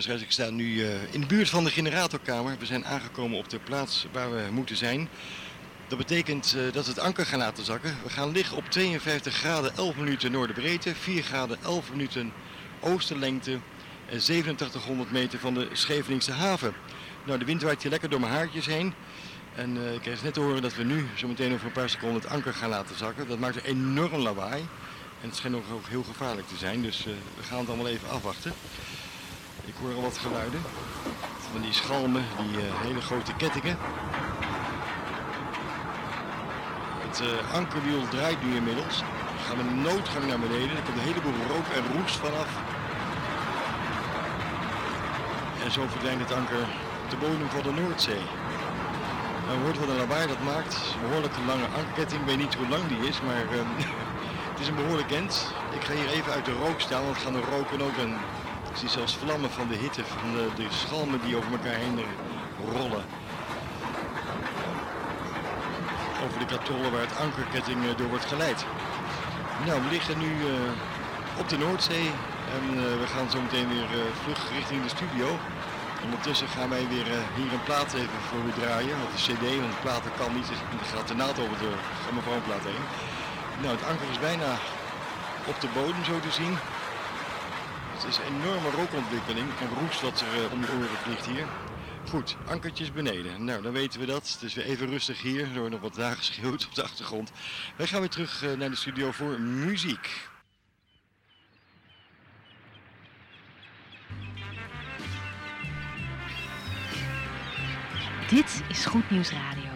Luisteraars, 0.05 0.37
ik 0.37 0.43
sta 0.43 0.55
nu 0.55 0.85
eh, 0.85 1.13
in 1.13 1.21
de 1.21 1.27
buurt 1.27 1.49
van 1.49 1.63
de 1.63 1.69
generatorkamer. 1.69 2.55
We 2.59 2.65
zijn 2.65 2.85
aangekomen 2.85 3.37
op 3.37 3.49
de 3.49 3.59
plaats 3.59 4.07
waar 4.11 4.31
we 4.31 4.51
moeten 4.51 4.75
zijn. 4.75 5.09
Dat 5.87 5.97
betekent 5.97 6.55
eh, 6.57 6.73
dat 6.73 6.85
we 6.85 6.91
het 6.91 6.99
anker 6.99 7.25
gaan 7.25 7.39
laten 7.39 7.65
zakken. 7.65 7.95
We 8.03 8.09
gaan 8.09 8.31
liggen 8.31 8.57
op 8.57 8.69
52 8.69 9.33
graden 9.33 9.75
11 9.75 9.95
minuten 9.95 10.31
noorderbreedte, 10.31 10.95
4 10.95 11.23
graden 11.23 11.57
11 11.63 11.89
minuten 11.91 12.31
oosterlengte 12.79 13.59
en 14.09 14.19
8700 14.19 15.11
meter 15.11 15.39
van 15.39 15.53
de 15.53 15.67
Scheveningse 15.71 16.31
haven. 16.31 16.73
Nou, 17.25 17.39
de 17.39 17.45
wind 17.45 17.61
waait 17.61 17.81
hier 17.81 17.91
lekker 17.91 18.09
door 18.09 18.19
mijn 18.19 18.33
haartjes 18.33 18.65
heen. 18.65 18.93
En 19.55 19.77
eh, 19.77 19.93
ik 19.93 20.01
kreeg 20.01 20.23
net 20.23 20.33
te 20.33 20.39
horen 20.39 20.61
dat 20.61 20.75
we 20.75 20.83
nu 20.83 21.05
zo 21.15 21.27
meteen 21.27 21.53
over 21.53 21.65
een 21.65 21.71
paar 21.71 21.89
seconden 21.89 22.21
het 22.21 22.31
anker 22.31 22.53
gaan 22.53 22.69
laten 22.69 22.97
zakken. 22.97 23.27
Dat 23.27 23.39
maakt 23.39 23.55
een 23.55 23.63
enorm 23.63 24.21
lawaai. 24.21 24.61
En 25.21 25.27
het 25.27 25.35
schijnt 25.35 25.55
ook 25.55 25.87
heel 25.87 26.03
gevaarlijk 26.03 26.47
te 26.47 26.57
zijn, 26.57 26.81
dus 26.81 26.99
eh, 26.99 27.13
we 27.37 27.43
gaan 27.43 27.59
het 27.59 27.67
allemaal 27.67 27.87
even 27.87 28.09
afwachten. 28.09 28.53
Ik 29.69 29.75
hoor 29.81 29.95
al 29.95 30.01
wat 30.01 30.17
geluiden. 30.17 30.61
Van 31.51 31.61
die 31.61 31.73
schalmen, 31.73 32.25
die 32.41 32.57
eh, 32.57 32.81
hele 32.85 33.01
grote 33.01 33.33
kettingen. 33.33 33.77
Het 37.05 37.17
eh, 37.21 37.53
ankerwiel 37.53 38.07
draait 38.07 38.43
nu 38.43 38.55
inmiddels. 38.55 38.97
We 39.37 39.43
gaan 39.47 39.59
een 39.59 39.81
noodgang 39.81 40.25
naar 40.27 40.39
beneden. 40.39 40.77
Er 40.77 40.83
komt 40.85 40.97
een 40.97 41.09
heleboel 41.11 41.39
rook 41.53 41.67
en 41.77 41.83
roest 41.95 42.15
vanaf. 42.15 42.49
En 45.63 45.71
zo 45.71 45.81
verdwijnt 45.87 46.21
het 46.21 46.33
anker 46.39 46.63
op 47.03 47.09
de 47.09 47.17
bodem 47.23 47.49
van 47.49 47.63
de 47.67 47.81
Noordzee. 47.81 48.25
Nou, 49.45 49.57
je 49.57 49.63
hoort 49.63 49.79
wat 49.79 49.89
een 49.89 50.01
lawaai 50.03 50.27
dat 50.27 50.43
maakt. 50.51 50.73
Een 50.73 51.07
behoorlijk 51.07 51.35
lange 51.47 51.67
ankerketting. 51.77 52.21
Ik 52.21 52.27
weet 52.27 52.43
niet 52.45 52.55
hoe 52.55 52.67
lang 52.67 52.87
die 52.87 53.07
is, 53.11 53.21
maar 53.21 53.43
ehm, 53.57 53.71
het 54.51 54.59
is 54.59 54.67
een 54.67 54.81
behoorlijk 54.81 55.11
end. 55.11 55.53
Ik 55.77 55.83
ga 55.83 55.93
hier 55.93 56.09
even 56.09 56.31
uit 56.33 56.45
de 56.45 56.57
rook 56.63 56.79
staan, 56.81 57.03
want 57.03 57.17
gaan 57.17 57.35
er 57.35 57.49
roken 57.55 57.81
ook. 57.81 57.97
En 58.05 58.11
ik 58.69 58.75
zie 58.75 58.89
zelfs 58.89 59.15
vlammen 59.15 59.51
van 59.51 59.67
de 59.67 59.75
hitte, 59.75 60.03
van 60.05 60.31
de, 60.33 60.47
de 60.55 60.67
schalmen 60.69 61.21
die 61.25 61.35
over 61.35 61.51
elkaar 61.51 61.79
heen 61.85 61.99
rollen. 62.73 63.03
Over 66.25 66.39
de 66.39 66.45
katrollen 66.45 66.91
waar 66.91 67.01
het 67.01 67.17
ankerketting 67.17 67.83
eh, 67.83 67.97
door 67.97 68.09
wordt 68.09 68.25
geleid. 68.25 68.65
Nou, 69.65 69.81
we 69.81 69.89
liggen 69.89 70.17
nu 70.17 70.31
eh, 70.47 71.39
op 71.41 71.49
de 71.49 71.57
Noordzee 71.57 72.11
en 72.57 72.63
eh, 72.77 72.99
we 73.01 73.07
gaan 73.13 73.29
zo 73.29 73.41
meteen 73.41 73.69
weer 73.75 73.89
eh, 73.99 74.11
vlug 74.23 74.41
richting 74.57 74.83
de 74.83 74.95
studio. 74.97 75.27
Ondertussen 76.03 76.47
gaan 76.47 76.69
wij 76.69 76.87
weer 76.87 77.09
hier 77.37 77.51
een 77.53 77.67
plaat 77.69 77.93
even 77.93 78.21
voor 78.29 78.43
u 78.49 78.51
draaien, 78.61 78.97
of 79.05 79.09
een 79.11 79.25
cd, 79.27 79.45
want 79.63 79.73
de 79.75 79.81
platen 79.81 80.11
kan 80.19 80.33
niet, 80.35 80.47
dus 80.47 80.57
er 80.57 80.97
gaat 80.97 81.07
de 81.07 81.15
naad 81.15 81.39
over 81.43 81.57
de 81.65 81.73
grammofoonplaat 82.01 82.63
heen. 82.71 82.85
Nou, 83.61 83.71
het 83.77 83.85
anker 83.91 84.09
is 84.11 84.19
bijna 84.19 84.49
op 85.51 85.57
de 85.61 85.69
bodem 85.73 86.03
zo 86.11 86.19
te 86.19 86.31
zien. 86.31 86.53
Het 87.99 88.07
is 88.07 88.17
een 88.17 88.41
enorme 88.41 88.69
rookontwikkeling 88.69 89.47
en 89.59 89.79
roest 89.79 90.01
wat 90.01 90.21
er 90.21 90.43
eh, 90.43 90.51
om 90.51 90.61
de 90.61 90.67
oren 90.67 90.97
vliegt 91.03 91.25
hier. 91.25 91.47
Goed, 92.09 92.37
ankertjes 92.47 92.91
beneden. 92.91 93.43
Nou, 93.43 93.61
dan 93.61 93.71
weten 93.71 93.99
we 93.99 94.05
dat. 94.05 94.29
Het 94.31 94.41
is 94.41 94.53
weer 94.53 94.65
even 94.65 94.87
rustig 94.87 95.21
hier. 95.21 95.41
Er 95.41 95.59
wordt 95.59 95.71
nog 95.71 95.81
wat 95.81 95.95
dagen 95.95 96.17
geschreeuwd 96.17 96.65
op 96.65 96.75
de 96.75 96.83
achtergrond. 96.83 97.31
Wij 97.75 97.87
gaan 97.87 97.99
weer 97.99 98.09
terug 98.09 98.43
eh, 98.43 98.51
naar 98.51 98.69
de 98.69 98.75
studio 98.75 99.11
voor 99.11 99.39
muziek. 99.39 100.29
Dit 108.29 108.61
is 108.69 108.85
Goed 108.85 109.09
Nieuws 109.09 109.31
Radio. 109.31 109.69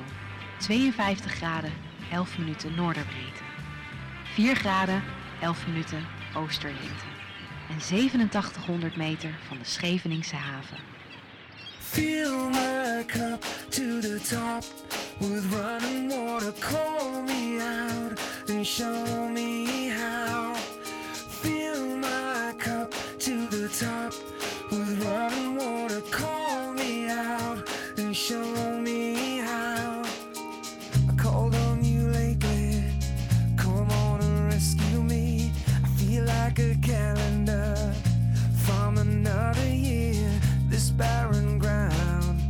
52 0.58 1.34
graden, 1.34 1.74
11 2.12 2.38
minuten 2.38 2.76
noorderbreedte. 2.76 3.44
4 4.24 4.56
graden, 4.56 5.04
11 5.42 5.68
minuten 5.68 6.08
oosterlengte. 6.36 7.13
En 7.74 7.80
8700 7.80 8.96
meter 8.96 9.36
van 9.48 9.58
de 9.58 9.66
Scheveningse 9.66 10.36
haven. 10.36 10.78
Fill 11.80 12.50
my 12.50 13.04
cup 13.06 13.46
to 13.70 14.00
the 14.00 14.20
top 14.30 14.64
with 15.20 15.46
running 15.54 16.10
water. 16.10 16.54
Call 16.60 17.22
me 17.22 17.60
out 17.62 18.20
and 18.50 18.66
show 18.66 19.30
me 19.30 19.90
how. 19.90 20.54
Fill 21.42 21.98
my 21.98 22.54
cup 22.58 22.94
to 23.18 23.48
the 23.50 23.68
top 23.80 24.14
with 24.70 25.04
running 25.04 25.58
water. 25.58 26.02
Call 26.10 26.74
me 26.74 27.10
out 27.10 27.70
and 27.98 28.16
show 28.16 28.80
me 28.82 29.13
barren 40.98 41.60
ground, 41.60 42.42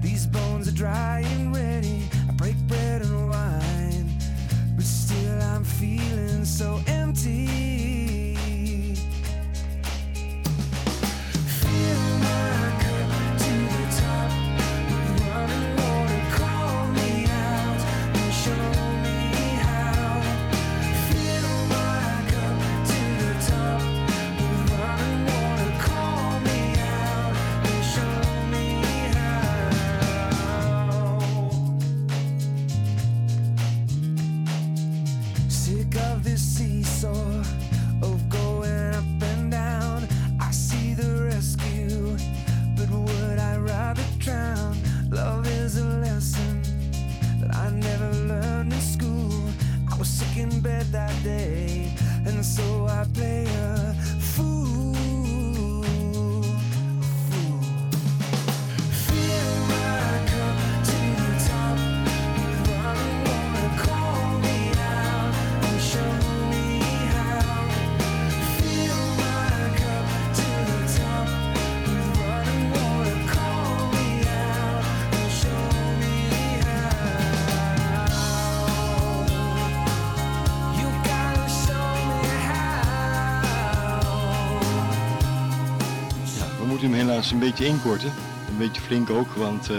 these 0.00 0.26
bones 0.26 0.68
are 0.68 0.72
dry 0.72 1.20
and 1.24 1.54
ready. 1.54 2.02
I 2.28 2.32
break 2.32 2.56
bread 2.66 3.02
and 3.02 3.28
wine, 3.28 4.10
but 4.76 4.84
still 4.84 5.42
I'm 5.42 5.64
feeling 5.64 6.44
so 6.44 6.80
empty. 6.86 7.67
Een 87.38 87.48
beetje 87.48 87.66
inkorten. 87.66 88.12
Een 88.48 88.58
beetje 88.58 88.80
flink 88.80 89.10
ook, 89.10 89.32
want 89.34 89.70
eh, 89.70 89.76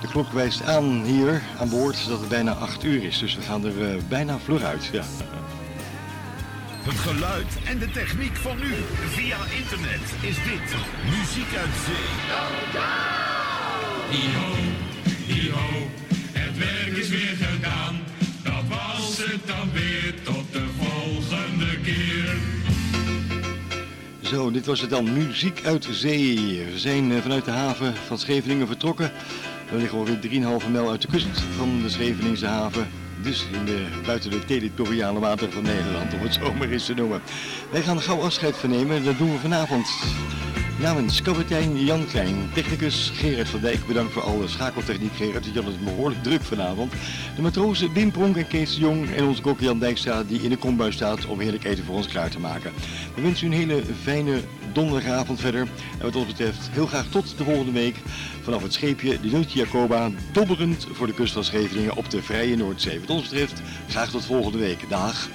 de 0.00 0.06
klok 0.08 0.32
wijst 0.32 0.62
aan 0.62 1.02
hier 1.02 1.42
aan 1.58 1.68
boord 1.68 2.08
dat 2.08 2.20
het 2.20 2.28
bijna 2.28 2.52
8 2.52 2.84
uur 2.84 3.04
is. 3.04 3.18
Dus 3.18 3.36
we 3.36 3.42
gaan 3.42 3.64
er 3.64 3.90
eh, 3.90 4.02
bijna 4.08 4.38
vlug 4.38 4.62
uit. 4.62 4.88
Ja. 4.92 5.02
Het 6.82 6.98
geluid 6.98 7.58
en 7.64 7.78
de 7.78 7.90
techniek 7.90 8.36
van 8.36 8.56
nu. 8.56 8.74
Via 9.08 9.36
internet 9.58 10.00
is 10.20 10.36
dit 10.36 10.76
Muziek 11.10 11.56
uit 11.56 11.74
Zee. 11.86 12.08
Zo, 24.48 24.54
dit 24.54 24.66
was 24.66 24.80
het 24.80 24.90
dan. 24.90 25.12
Muziek 25.12 25.64
uit 25.64 25.88
zee. 25.90 26.64
We 26.72 26.78
zijn 26.78 27.12
eh, 27.12 27.18
vanuit 27.18 27.44
de 27.44 27.50
haven 27.50 27.94
van 27.94 28.18
Scheveningen 28.18 28.66
vertrokken. 28.66 29.12
We 29.70 29.76
liggen 29.76 29.98
ongeveer 29.98 30.30
3,5 30.62 30.70
mijl 30.70 30.90
uit 30.90 31.02
de 31.02 31.08
kust 31.08 31.40
van 31.56 31.82
de 31.82 31.88
Scheveningse 31.88 32.46
haven. 32.46 32.88
Dus 33.28 33.46
in 33.52 33.64
de, 33.64 33.86
buiten 34.06 34.30
de 34.30 34.44
territoriale 34.44 35.18
wateren 35.18 35.52
van 35.52 35.62
Nederland, 35.62 36.14
om 36.14 36.20
het 36.20 36.34
zo 36.34 36.54
maar 36.54 36.68
eens 36.68 36.86
te 36.86 36.94
noemen. 36.94 37.22
Wij 37.70 37.82
gaan 37.82 38.00
gauw 38.00 38.20
afscheid 38.20 38.56
vernemen. 38.56 39.04
Dat 39.04 39.18
doen 39.18 39.32
we 39.32 39.38
vanavond 39.38 39.88
Namens 40.80 41.22
kapitein 41.22 41.84
Jan 41.84 42.06
Klein, 42.06 42.50
technicus 42.54 43.12
Gerard 43.14 43.48
van 43.48 43.60
Dijk, 43.60 43.86
bedankt 43.86 44.12
voor 44.12 44.22
alle 44.22 44.48
schakeltechniek 44.48 45.12
Gerard, 45.16 45.44
want 45.44 45.54
Jan 45.54 45.68
is 45.68 45.84
behoorlijk 45.84 46.22
druk 46.22 46.42
vanavond. 46.42 46.92
De 47.36 47.42
matrozen 47.42 47.92
Wim 47.92 48.10
Pronk 48.10 48.36
en 48.36 48.46
Kees 48.46 48.74
de 48.74 48.80
Jong 48.80 49.10
en 49.10 49.24
onze 49.24 49.42
kok 49.42 49.60
Jan 49.60 49.78
Dijkstra 49.78 50.22
die 50.22 50.42
in 50.42 50.50
de 50.50 50.56
kombuis 50.56 50.94
staat 50.94 51.26
om 51.26 51.40
heerlijk 51.40 51.64
eten 51.64 51.84
voor 51.84 51.94
ons 51.94 52.08
klaar 52.08 52.30
te 52.30 52.40
maken. 52.40 52.72
We 53.14 53.22
wensen 53.22 53.46
u 53.46 53.50
een 53.50 53.56
hele 53.56 53.82
fijne 54.02 54.40
donderdagavond 54.72 55.40
verder 55.40 55.60
en 55.60 56.02
wat 56.02 56.16
ons 56.16 56.26
betreft 56.26 56.68
heel 56.70 56.86
graag 56.86 57.06
tot 57.06 57.38
de 57.38 57.44
volgende 57.44 57.72
week 57.72 57.96
vanaf 58.42 58.62
het 58.62 58.72
scheepje 58.72 59.20
de 59.20 59.30
Nootje 59.30 59.58
Jacoba, 59.58 60.10
dobberend 60.32 60.86
voor 60.92 61.06
de 61.06 61.14
kust 61.14 61.32
van 61.32 61.44
Scheveningen 61.44 61.96
op 61.96 62.10
de 62.10 62.22
vrije 62.22 62.56
Noordzee. 62.56 63.00
Ons 63.18 63.28
betreft 63.28 63.60
graag 63.88 64.10
tot 64.10 64.24
volgende 64.24 64.58
week. 64.58 64.88
Dag! 64.88 65.28